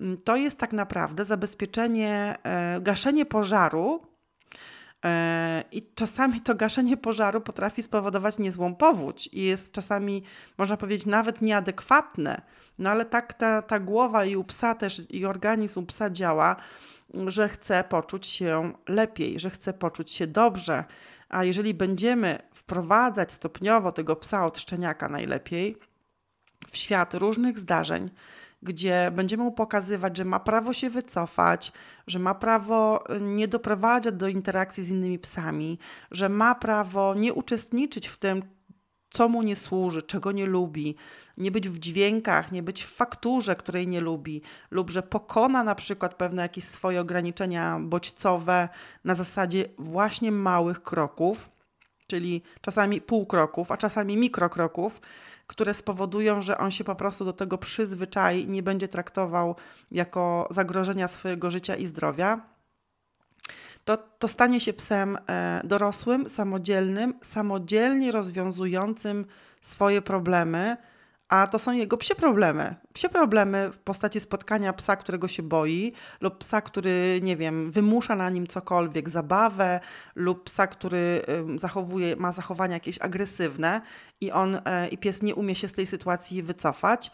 Mm, 0.00 0.16
to 0.16 0.36
jest 0.36 0.58
tak 0.58 0.72
naprawdę 0.72 1.24
zabezpieczenie, 1.24 2.36
e, 2.42 2.80
gaszenie 2.80 3.26
pożaru 3.26 4.09
i 5.72 5.86
czasami 5.94 6.40
to 6.40 6.54
gaszenie 6.54 6.96
pożaru 6.96 7.40
potrafi 7.40 7.82
spowodować 7.82 8.38
niezłą 8.38 8.74
powódź 8.74 9.28
i 9.32 9.42
jest 9.42 9.72
czasami, 9.72 10.22
można 10.58 10.76
powiedzieć, 10.76 11.06
nawet 11.06 11.42
nieadekwatne. 11.42 12.42
No 12.78 12.90
ale 12.90 13.04
tak 13.04 13.32
ta, 13.32 13.62
ta 13.62 13.80
głowa 13.80 14.24
i 14.24 14.36
u 14.36 14.44
psa 14.44 14.74
też, 14.74 15.02
i 15.10 15.26
organizm 15.26 15.80
u 15.80 15.86
psa 15.86 16.10
działa, 16.10 16.56
że 17.26 17.48
chce 17.48 17.84
poczuć 17.84 18.26
się 18.26 18.72
lepiej, 18.88 19.38
że 19.40 19.50
chce 19.50 19.72
poczuć 19.72 20.10
się 20.10 20.26
dobrze. 20.26 20.84
A 21.28 21.44
jeżeli 21.44 21.74
będziemy 21.74 22.38
wprowadzać 22.54 23.32
stopniowo 23.32 23.92
tego 23.92 24.16
psa 24.16 24.46
od 24.46 24.58
szczeniaka 24.58 25.08
najlepiej 25.08 25.76
w 26.68 26.76
świat 26.76 27.14
różnych 27.14 27.58
zdarzeń, 27.58 28.10
gdzie 28.62 29.10
będziemy 29.14 29.44
mu 29.44 29.52
pokazywać, 29.52 30.16
że 30.16 30.24
ma 30.24 30.40
prawo 30.40 30.72
się 30.72 30.90
wycofać, 30.90 31.72
że 32.06 32.18
ma 32.18 32.34
prawo 32.34 33.04
y, 33.16 33.20
nie 33.20 33.48
doprowadzać 33.48 34.14
do 34.14 34.28
interakcji 34.28 34.84
z 34.84 34.90
innymi 34.90 35.18
psami, 35.18 35.78
że 36.10 36.28
ma 36.28 36.54
prawo 36.54 37.14
nie 37.14 37.34
uczestniczyć 37.34 38.08
w 38.08 38.16
tym, 38.16 38.42
co 39.10 39.28
mu 39.28 39.42
nie 39.42 39.56
służy, 39.56 40.02
czego 40.02 40.32
nie 40.32 40.46
lubi, 40.46 40.96
nie 41.36 41.50
być 41.50 41.68
w 41.68 41.78
dźwiękach, 41.78 42.52
nie 42.52 42.62
być 42.62 42.84
w 42.84 42.94
fakturze, 42.94 43.56
której 43.56 43.88
nie 43.88 44.00
lubi, 44.00 44.42
lub 44.70 44.90
że 44.90 45.02
pokona 45.02 45.64
na 45.64 45.74
przykład 45.74 46.14
pewne 46.14 46.42
jakieś 46.42 46.64
swoje 46.64 47.00
ograniczenia 47.00 47.80
bodźcowe 47.82 48.68
na 49.04 49.14
zasadzie 49.14 49.64
właśnie 49.78 50.32
małych 50.32 50.82
kroków, 50.82 51.50
czyli 52.10 52.42
czasami 52.60 53.00
pół 53.00 53.26
kroków, 53.26 53.72
a 53.72 53.76
czasami 53.76 54.16
mikrokroków, 54.16 55.00
które 55.46 55.74
spowodują, 55.74 56.42
że 56.42 56.58
on 56.58 56.70
się 56.70 56.84
po 56.84 56.94
prostu 56.94 57.24
do 57.24 57.32
tego 57.32 57.58
przyzwyczai 57.58 58.42
i 58.42 58.48
nie 58.48 58.62
będzie 58.62 58.88
traktował 58.88 59.56
jako 59.90 60.48
zagrożenia 60.50 61.08
swojego 61.08 61.50
życia 61.50 61.76
i 61.76 61.86
zdrowia. 61.86 62.40
To, 63.84 63.96
to 63.96 64.28
stanie 64.28 64.60
się 64.60 64.72
psem 64.72 65.18
e, 65.28 65.60
dorosłym, 65.64 66.28
samodzielnym, 66.28 67.14
samodzielnie 67.22 68.10
rozwiązującym 68.10 69.26
swoje 69.60 70.02
problemy, 70.02 70.76
a 71.30 71.46
to 71.46 71.58
są 71.58 71.72
jego 71.72 71.96
psie 71.96 72.14
problemy. 72.14 72.74
Psie 72.92 73.08
problemy 73.08 73.70
w 73.72 73.78
postaci 73.78 74.20
spotkania 74.20 74.72
psa, 74.72 74.96
którego 74.96 75.28
się 75.28 75.42
boi, 75.42 75.92
lub 76.20 76.38
psa, 76.38 76.60
który, 76.60 77.20
nie 77.22 77.36
wiem, 77.36 77.70
wymusza 77.70 78.16
na 78.16 78.30
nim 78.30 78.46
cokolwiek, 78.46 79.08
zabawę, 79.08 79.80
lub 80.14 80.44
psa, 80.44 80.66
który 80.66 81.22
zachowuje, 81.56 82.16
ma 82.16 82.32
zachowania 82.32 82.74
jakieś 82.74 82.98
agresywne 82.98 83.80
i 84.20 84.32
on 84.32 84.60
e, 84.64 84.88
i 84.88 84.98
pies 84.98 85.22
nie 85.22 85.34
umie 85.34 85.54
się 85.54 85.68
z 85.68 85.72
tej 85.72 85.86
sytuacji 85.86 86.42
wycofać. 86.42 87.10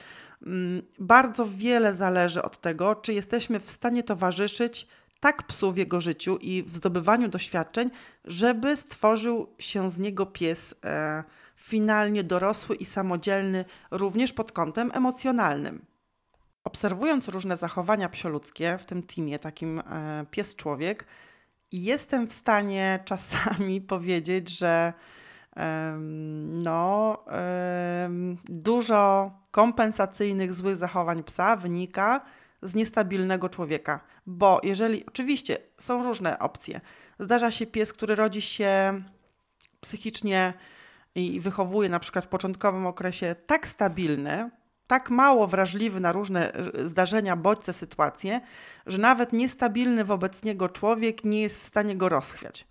Mm, 0.46 0.82
bardzo 0.98 1.46
wiele 1.46 1.94
zależy 1.94 2.42
od 2.42 2.60
tego, 2.60 2.94
czy 2.94 3.14
jesteśmy 3.14 3.60
w 3.60 3.70
stanie 3.70 4.02
towarzyszyć 4.02 4.88
tak 5.20 5.42
psu 5.42 5.72
w 5.72 5.76
jego 5.76 6.00
życiu 6.00 6.36
i 6.40 6.62
w 6.62 6.76
zdobywaniu 6.76 7.28
doświadczeń, 7.28 7.90
żeby 8.24 8.76
stworzył 8.76 9.46
się 9.58 9.90
z 9.90 9.98
niego 9.98 10.26
pies 10.26 10.74
e, 10.84 11.24
finalnie 11.56 12.24
dorosły 12.24 12.76
i 12.76 12.84
samodzielny, 12.84 13.64
również 13.90 14.32
pod 14.32 14.52
kątem 14.52 14.90
emocjonalnym. 14.94 15.84
Obserwując 16.64 17.28
różne 17.28 17.56
zachowania 17.56 18.08
psioludzkie 18.08 18.78
w 18.78 18.84
tym 18.84 19.02
teamie, 19.02 19.38
takim 19.38 19.78
e, 19.78 20.26
pies-człowiek, 20.30 21.06
jestem 21.72 22.26
w 22.26 22.32
stanie 22.32 22.98
czasami 23.04 23.80
powiedzieć, 23.80 24.58
że 24.58 24.92
e, 25.56 25.96
no, 26.46 27.18
dużo 28.44 29.30
kompensacyjnych 29.50 30.54
złych 30.54 30.76
zachowań 30.76 31.22
psa 31.22 31.56
wynika 31.56 32.20
z 32.20 32.45
niestabilnego 32.74 33.48
człowieka. 33.48 34.00
Bo 34.26 34.60
jeżeli, 34.62 35.06
oczywiście 35.06 35.58
są 35.78 36.04
różne 36.04 36.38
opcje. 36.38 36.80
Zdarza 37.18 37.50
się 37.50 37.66
pies, 37.66 37.92
który 37.92 38.14
rodzi 38.14 38.42
się 38.42 39.02
psychicznie 39.80 40.54
i 41.14 41.40
wychowuje 41.40 41.88
na 41.88 42.00
przykład 42.00 42.24
w 42.24 42.28
początkowym 42.28 42.86
okresie 42.86 43.36
tak 43.46 43.68
stabilny, 43.68 44.50
tak 44.86 45.10
mało 45.10 45.46
wrażliwy 45.46 46.00
na 46.00 46.12
różne 46.12 46.52
e, 46.52 46.88
zdarzenia, 46.88 47.36
bodźce, 47.36 47.72
sytuacje, 47.72 48.40
że 48.86 48.98
nawet 48.98 49.32
niestabilny 49.32 50.04
wobec 50.04 50.44
niego 50.44 50.68
człowiek 50.68 51.24
nie 51.24 51.42
jest 51.42 51.60
w 51.60 51.64
stanie 51.64 51.96
go 51.96 52.08
rozchwiać. 52.08 52.66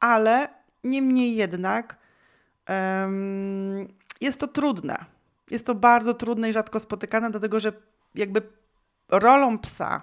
Ale 0.00 0.48
niemniej 0.84 1.36
jednak 1.36 1.98
um, 2.68 3.88
jest 4.20 4.40
to 4.40 4.48
trudne. 4.48 5.04
Jest 5.50 5.66
to 5.66 5.74
bardzo 5.74 6.14
trudne 6.14 6.48
i 6.48 6.52
rzadko 6.52 6.80
spotykane, 6.80 7.30
dlatego 7.30 7.60
że 7.60 7.72
jakby 8.14 8.42
rolą 9.08 9.58
psa, 9.58 10.02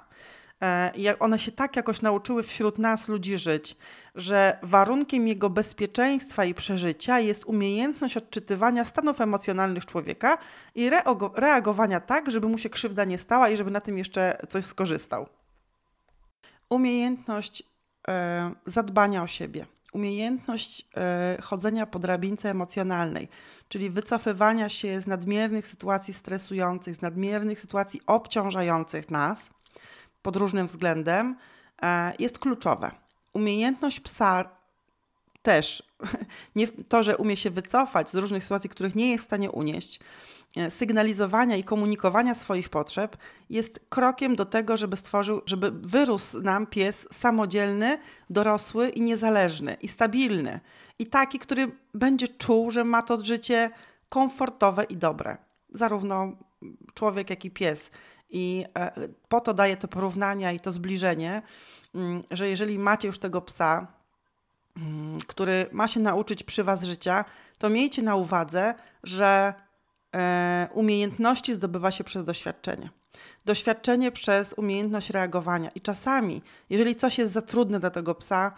e, 0.61 0.91
jak 0.97 1.23
one 1.23 1.39
się 1.39 1.51
tak 1.51 1.75
jakoś 1.75 2.01
nauczyły 2.01 2.43
wśród 2.43 2.79
nas 2.79 3.09
ludzi 3.09 3.37
żyć, 3.37 3.77
że 4.15 4.59
warunkiem 4.63 5.27
jego 5.27 5.49
bezpieczeństwa 5.49 6.45
i 6.45 6.53
przeżycia 6.53 7.19
jest 7.19 7.45
umiejętność 7.45 8.17
odczytywania 8.17 8.85
stanów 8.85 9.21
emocjonalnych 9.21 9.85
człowieka 9.85 10.37
i 10.75 10.89
reagowania 11.35 11.99
tak, 11.99 12.31
żeby 12.31 12.47
mu 12.47 12.57
się 12.57 12.69
krzywda 12.69 13.05
nie 13.05 13.17
stała 13.17 13.49
i 13.49 13.57
żeby 13.57 13.71
na 13.71 13.81
tym 13.81 13.97
jeszcze 13.97 14.37
coś 14.49 14.65
skorzystał. 14.65 15.27
Umiejętność 16.69 17.63
e, 18.07 18.51
zadbania 18.65 19.23
o 19.23 19.27
siebie, 19.27 19.65
umiejętność 19.91 20.87
e, 20.97 21.37
chodzenia 21.41 21.85
po 21.85 21.99
drabince 21.99 22.49
emocjonalnej, 22.49 23.29
czyli 23.67 23.89
wycofywania 23.89 24.69
się 24.69 25.01
z 25.01 25.07
nadmiernych 25.07 25.67
sytuacji 25.67 26.13
stresujących, 26.13 26.95
z 26.95 27.01
nadmiernych 27.01 27.59
sytuacji 27.59 28.01
obciążających 28.07 29.11
nas 29.11 29.51
pod 30.21 30.35
różnym 30.35 30.67
względem, 30.67 31.35
e, 31.81 32.13
jest 32.19 32.39
kluczowe. 32.39 32.91
Umiejętność 33.33 33.99
psa 33.99 34.49
też, 35.41 35.83
nie 36.55 36.67
to, 36.67 37.03
że 37.03 37.17
umie 37.17 37.37
się 37.37 37.49
wycofać 37.49 38.09
z 38.09 38.15
różnych 38.15 38.43
sytuacji, 38.43 38.69
których 38.69 38.95
nie 38.95 39.11
jest 39.11 39.23
w 39.23 39.27
stanie 39.27 39.51
unieść, 39.51 39.99
sygnalizowania 40.69 41.57
i 41.57 41.63
komunikowania 41.63 42.35
swoich 42.35 42.69
potrzeb 42.69 43.17
jest 43.49 43.79
krokiem 43.89 44.35
do 44.35 44.45
tego, 44.45 44.77
żeby 44.77 44.97
stworzył, 44.97 45.41
żeby 45.45 45.71
wyrósł 45.71 46.41
nam 46.41 46.67
pies 46.67 47.07
samodzielny, 47.11 47.97
dorosły 48.29 48.89
i 48.89 49.01
niezależny 49.01 49.77
i 49.81 49.87
stabilny. 49.87 50.59
I 50.99 51.07
taki, 51.07 51.39
który 51.39 51.71
będzie 51.93 52.27
czuł, 52.27 52.71
że 52.71 52.83
ma 52.83 53.01
to 53.01 53.25
życie 53.25 53.69
komfortowe 54.09 54.83
i 54.83 54.97
dobre. 54.97 55.37
Zarówno 55.69 56.31
człowiek, 56.93 57.29
jak 57.29 57.45
i 57.45 57.51
pies. 57.51 57.91
I 58.29 58.65
e, 58.77 59.07
po 59.29 59.41
to 59.41 59.53
daję 59.53 59.77
to 59.77 59.87
porównania 59.87 60.51
i 60.51 60.59
to 60.59 60.71
zbliżenie, 60.71 61.41
mm, 61.95 62.23
że 62.31 62.49
jeżeli 62.49 62.79
macie 62.79 63.07
już 63.07 63.19
tego 63.19 63.41
psa, 63.41 63.87
mm, 64.77 65.17
który 65.27 65.69
ma 65.71 65.87
się 65.87 65.99
nauczyć 65.99 66.43
przy 66.43 66.63
Was 66.63 66.83
życia, 66.83 67.25
to 67.57 67.69
miejcie 67.69 68.01
na 68.01 68.15
uwadze, 68.15 68.75
że 69.03 69.25
e, 69.25 69.70
umiejętności 70.73 71.53
zdobywa 71.53 71.91
się 71.91 72.03
przez 72.03 72.23
doświadczenie. 72.23 72.89
Doświadczenie 73.45 74.11
przez 74.11 74.53
umiejętność 74.53 75.09
reagowania. 75.09 75.69
I 75.75 75.81
czasami, 75.81 76.41
jeżeli 76.69 76.95
coś 76.95 77.17
jest 77.17 77.33
za 77.33 77.41
trudne 77.41 77.79
dla 77.79 77.89
tego 77.89 78.15
psa, 78.15 78.51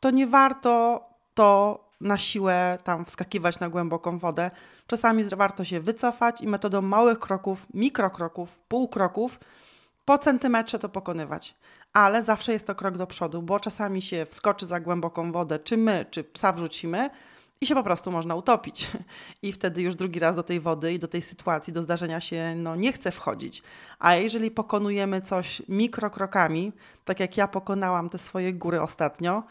to 0.00 0.10
nie 0.10 0.26
warto 0.26 1.04
to 1.34 1.80
na 2.00 2.18
siłę 2.18 2.78
tam 2.84 3.04
wskakiwać 3.04 3.60
na 3.60 3.68
głęboką 3.68 4.18
wodę. 4.18 4.50
Czasami 4.86 5.24
warto 5.24 5.64
się 5.64 5.80
wycofać 5.80 6.40
i 6.40 6.46
metodą 6.46 6.82
małych 6.82 7.18
kroków, 7.18 7.66
mikrokroków, 7.74 8.58
półkroków 8.58 9.40
po 10.04 10.18
centymetrze 10.18 10.78
to 10.78 10.88
pokonywać. 10.88 11.54
Ale 11.92 12.22
zawsze 12.22 12.52
jest 12.52 12.66
to 12.66 12.74
krok 12.74 12.96
do 12.96 13.06
przodu, 13.06 13.42
bo 13.42 13.60
czasami 13.60 14.02
się 14.02 14.26
wskoczy 14.26 14.66
za 14.66 14.80
głęboką 14.80 15.32
wodę, 15.32 15.58
czy 15.58 15.76
my, 15.76 16.06
czy 16.10 16.24
psa 16.24 16.52
wrzucimy 16.52 17.10
i 17.62 17.66
się 17.66 17.74
po 17.74 17.82
prostu 17.82 18.10
można 18.10 18.34
utopić. 18.34 18.90
I 19.42 19.52
wtedy 19.52 19.82
już 19.82 19.94
drugi 19.94 20.20
raz 20.20 20.36
do 20.36 20.42
tej 20.42 20.60
wody 20.60 20.92
i 20.92 20.98
do 20.98 21.08
tej 21.08 21.22
sytuacji, 21.22 21.72
do 21.72 21.82
zdarzenia 21.82 22.20
się 22.20 22.54
no, 22.56 22.76
nie 22.76 22.92
chce 22.92 23.10
wchodzić. 23.10 23.62
A 23.98 24.14
jeżeli 24.14 24.50
pokonujemy 24.50 25.22
coś 25.22 25.62
mikrokrokami, 25.68 26.72
tak 27.04 27.20
jak 27.20 27.36
ja 27.36 27.48
pokonałam 27.48 28.08
te 28.08 28.18
swoje 28.18 28.52
góry 28.52 28.80
ostatnio, 28.80 29.42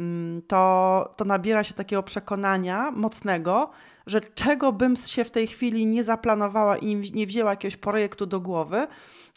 mm, 0.00 0.42
to, 0.42 1.14
to 1.16 1.24
nabiera 1.24 1.64
się 1.64 1.74
takiego 1.74 2.02
przekonania 2.02 2.90
mocnego, 2.90 3.70
że 4.06 4.20
czego 4.20 4.72
bym 4.72 4.96
się 4.96 5.24
w 5.24 5.30
tej 5.30 5.46
chwili 5.46 5.86
nie 5.86 6.04
zaplanowała 6.04 6.76
i 6.76 6.96
nie 6.96 7.26
wzięła 7.26 7.50
jakiegoś 7.50 7.76
projektu 7.76 8.26
do 8.26 8.40
głowy, 8.40 8.86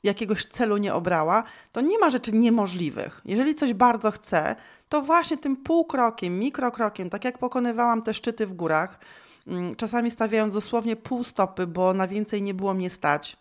jakiegoś 0.03 0.45
celu 0.45 0.77
nie 0.77 0.93
obrała, 0.93 1.43
to 1.71 1.81
nie 1.81 1.99
ma 1.99 2.09
rzeczy 2.09 2.31
niemożliwych. 2.31 3.21
Jeżeli 3.25 3.55
coś 3.55 3.73
bardzo 3.73 4.11
chcę, 4.11 4.55
to 4.89 5.01
właśnie 5.01 5.37
tym 5.37 5.57
półkrokiem, 5.57 6.39
mikrokrokiem, 6.39 7.09
tak 7.09 7.25
jak 7.25 7.37
pokonywałam 7.37 8.01
te 8.01 8.13
szczyty 8.13 8.47
w 8.47 8.53
górach, 8.53 8.99
mm, 9.47 9.75
czasami 9.75 10.11
stawiając 10.11 10.53
dosłownie 10.53 10.95
pół 10.95 11.23
stopy, 11.23 11.67
bo 11.67 11.93
na 11.93 12.07
więcej 12.07 12.41
nie 12.41 12.53
było 12.53 12.73
mnie 12.73 12.89
stać, 12.89 13.37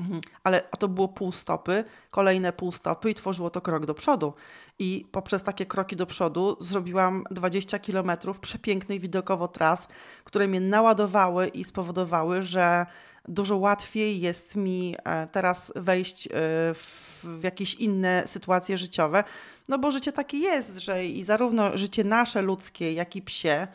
Mhm. 0.00 0.20
Ale 0.44 0.60
to 0.78 0.88
było 0.88 1.08
pół 1.08 1.32
stopy, 1.32 1.84
kolejne 2.10 2.52
pół 2.52 2.72
stopy 2.72 3.10
i 3.10 3.14
tworzyło 3.14 3.50
to 3.50 3.60
krok 3.60 3.86
do 3.86 3.94
przodu. 3.94 4.34
I 4.78 5.06
poprzez 5.12 5.42
takie 5.42 5.66
kroki 5.66 5.96
do 5.96 6.06
przodu 6.06 6.56
zrobiłam 6.60 7.24
20 7.30 7.78
kilometrów 7.78 8.40
przepięknych 8.40 9.00
widokowo 9.00 9.48
tras, 9.48 9.88
które 10.24 10.48
mnie 10.48 10.60
naładowały 10.60 11.48
i 11.48 11.64
spowodowały, 11.64 12.42
że 12.42 12.86
dużo 13.28 13.56
łatwiej 13.56 14.20
jest 14.20 14.56
mi 14.56 14.94
e, 15.04 15.26
teraz 15.26 15.72
wejść 15.76 16.26
e, 16.26 16.30
w, 16.74 17.40
jakieś 17.42 17.74
inne 17.74 18.22
sytuacje 18.26 18.78
życiowe. 18.78 19.24
No 19.68 19.78
bo 19.78 19.90
życie 19.90 20.12
takie 20.12 20.36
jest, 20.36 20.78
że 20.78 21.06
i 21.06 21.24
zarówno 21.24 21.78
życie 21.78 22.04
nasze 22.04 22.42
ludzkie, 22.42 22.92
jak 22.92 23.16
i 23.16 23.22
psie, 23.22 23.68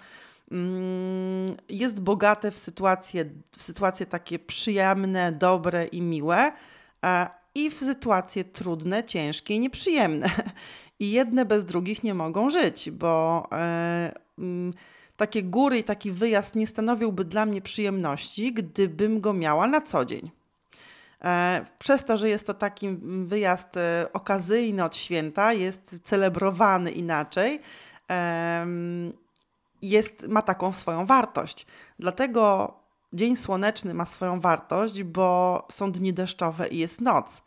jest 1.70 2.00
bogate 2.00 2.52
w 2.52 2.58
sytuacje, 2.58 3.26
w 3.58 3.62
sytuacje 3.62 4.06
takie 4.06 4.40
przyjemne, 4.40 5.32
dobre 5.32 5.86
i 5.86 6.02
miłe, 6.02 6.52
i 7.56 7.70
w 7.70 7.74
sytuacje 7.74 8.44
trudne, 8.44 9.04
ciężkie 9.04 9.56
i 9.56 9.60
nieprzyjemne. 9.60 10.30
I 11.00 11.12
jedne 11.12 11.46
bez 11.46 11.66
drugich 11.66 12.04
nie 12.04 12.14
mogą 12.14 12.50
żyć, 12.50 12.92
bo 12.92 13.44
e, 13.52 14.14
mm, 14.40 14.74
takie 15.18 15.44
góry 15.44 15.80
i 15.80 15.84
taki 15.84 16.12
wyjazd 16.12 16.56
nie 16.56 16.68
stanowiłby 16.68 17.26
dla 17.26 17.46
mnie 17.46 17.62
przyjemności, 17.62 18.54
gdybym 18.54 19.22
go 19.22 19.34
miała 19.34 19.68
na 19.68 19.82
co 19.82 20.06
dzień. 20.06 20.32
E, 21.22 21.66
przez 21.80 22.06
to, 22.06 22.18
że 22.18 22.30
jest 22.30 22.48
to 22.48 22.54
taki 22.54 22.88
wyjazd 23.26 23.78
e, 23.78 24.08
okazyjny 24.14 24.84
od 24.84 24.96
święta, 24.96 25.54
jest 25.54 26.00
celebrowany 26.04 26.92
inaczej, 26.92 27.60
jest, 29.90 30.28
ma 30.28 30.42
taką 30.42 30.72
swoją 30.72 31.06
wartość. 31.06 31.66
Dlatego 32.00 32.74
dzień 33.14 33.36
słoneczny 33.36 33.94
ma 33.94 34.06
swoją 34.06 34.40
wartość, 34.40 35.04
bo 35.04 35.68
są 35.72 35.92
dni 35.92 36.14
deszczowe 36.14 36.68
i 36.68 36.78
jest 36.78 37.02
noc. 37.02 37.44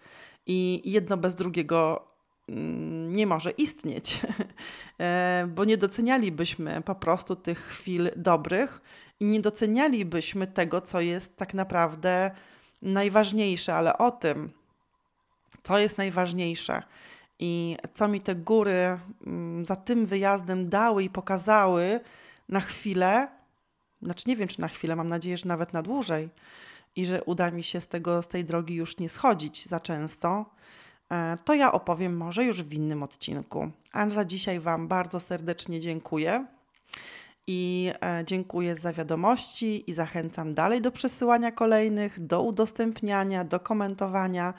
I 0.47 0.83
jedno 0.85 1.17
bez 1.17 1.35
drugiego 1.35 2.09
mm, 2.49 3.17
nie 3.17 3.27
może 3.27 3.51
istnieć, 3.51 4.21
e, 5.01 5.49
bo 5.55 5.65
nie 5.65 5.77
docenialibyśmy 5.77 6.83
po 6.83 6.95
prostu 6.95 7.37
tych 7.37 7.59
chwil 7.59 8.11
dobrych 8.17 8.81
i 9.21 9.25
nie 9.25 9.41
docenialibyśmy 9.41 10.47
tego, 10.47 10.81
co 10.81 11.01
jest 11.01 11.37
tak 11.37 11.55
naprawdę 11.55 12.31
najważniejsze, 12.83 13.75
ale 13.75 13.99
o 13.99 14.11
tym, 14.11 14.51
co 15.63 15.79
jest 15.79 15.99
najważniejsze 15.99 16.83
i 17.39 17.77
co 17.95 18.09
mi 18.09 18.21
te 18.21 18.35
góry 18.35 18.99
mm, 19.27 19.67
za 19.67 19.77
tym 19.77 20.07
wyjazdem 20.07 20.69
dały 20.69 21.05
i 21.05 21.11
pokazały, 21.11 22.01
na 22.49 22.61
chwilę, 22.61 23.29
znaczy 24.03 24.25
nie 24.27 24.37
wiem 24.37 24.49
czy 24.49 24.61
na 24.61 24.69
chwilę, 24.69 24.97
mam 24.97 25.09
nadzieję, 25.09 25.37
że 25.37 25.49
nawet 25.49 25.73
na 25.73 25.83
dłużej 25.83 26.29
i 26.97 27.07
że 27.07 27.25
uda 27.25 27.51
mi 27.51 27.63
się 27.63 27.81
z, 27.81 27.89
tego, 27.89 28.23
z 28.23 28.29
tej 28.29 28.45
drogi 28.45 28.75
już 28.75 28.99
nie 28.99 29.09
schodzić 29.09 29.67
za 29.67 29.81
często, 29.81 30.45
e, 31.13 31.37
to 31.45 31.55
ja 31.55 31.73
opowiem 31.73 32.17
może 32.17 32.45
już 32.45 32.63
w 32.63 32.75
innym 32.75 33.03
odcinku. 33.03 33.71
A 33.93 34.11
za 34.11 34.25
dzisiaj 34.25 34.61
Wam 34.61 34.89
bardzo 34.89 35.21
serdecznie 35.21 35.81
dziękuję 35.81 36.47
i 37.47 37.93
e, 38.03 38.25
dziękuję 38.27 38.77
za 38.77 38.93
wiadomości 38.93 39.91
i 39.91 39.93
zachęcam 39.93 40.55
dalej 40.55 40.81
do 40.81 40.93
przesyłania 40.93 41.53
kolejnych, 41.53 42.21
do 42.21 42.43
udostępniania, 42.43 43.45
do 43.45 43.61
komentowania, 43.61 44.55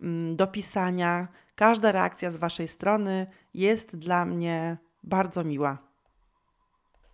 mm, 0.00 0.36
do 0.36 0.46
pisania. 0.46 1.28
Każda 1.54 1.92
reakcja 1.92 2.30
z 2.30 2.36
Waszej 2.36 2.68
strony 2.68 3.26
jest 3.54 3.96
dla 3.96 4.24
mnie 4.24 4.76
bardzo 5.02 5.44
miła. 5.44 5.87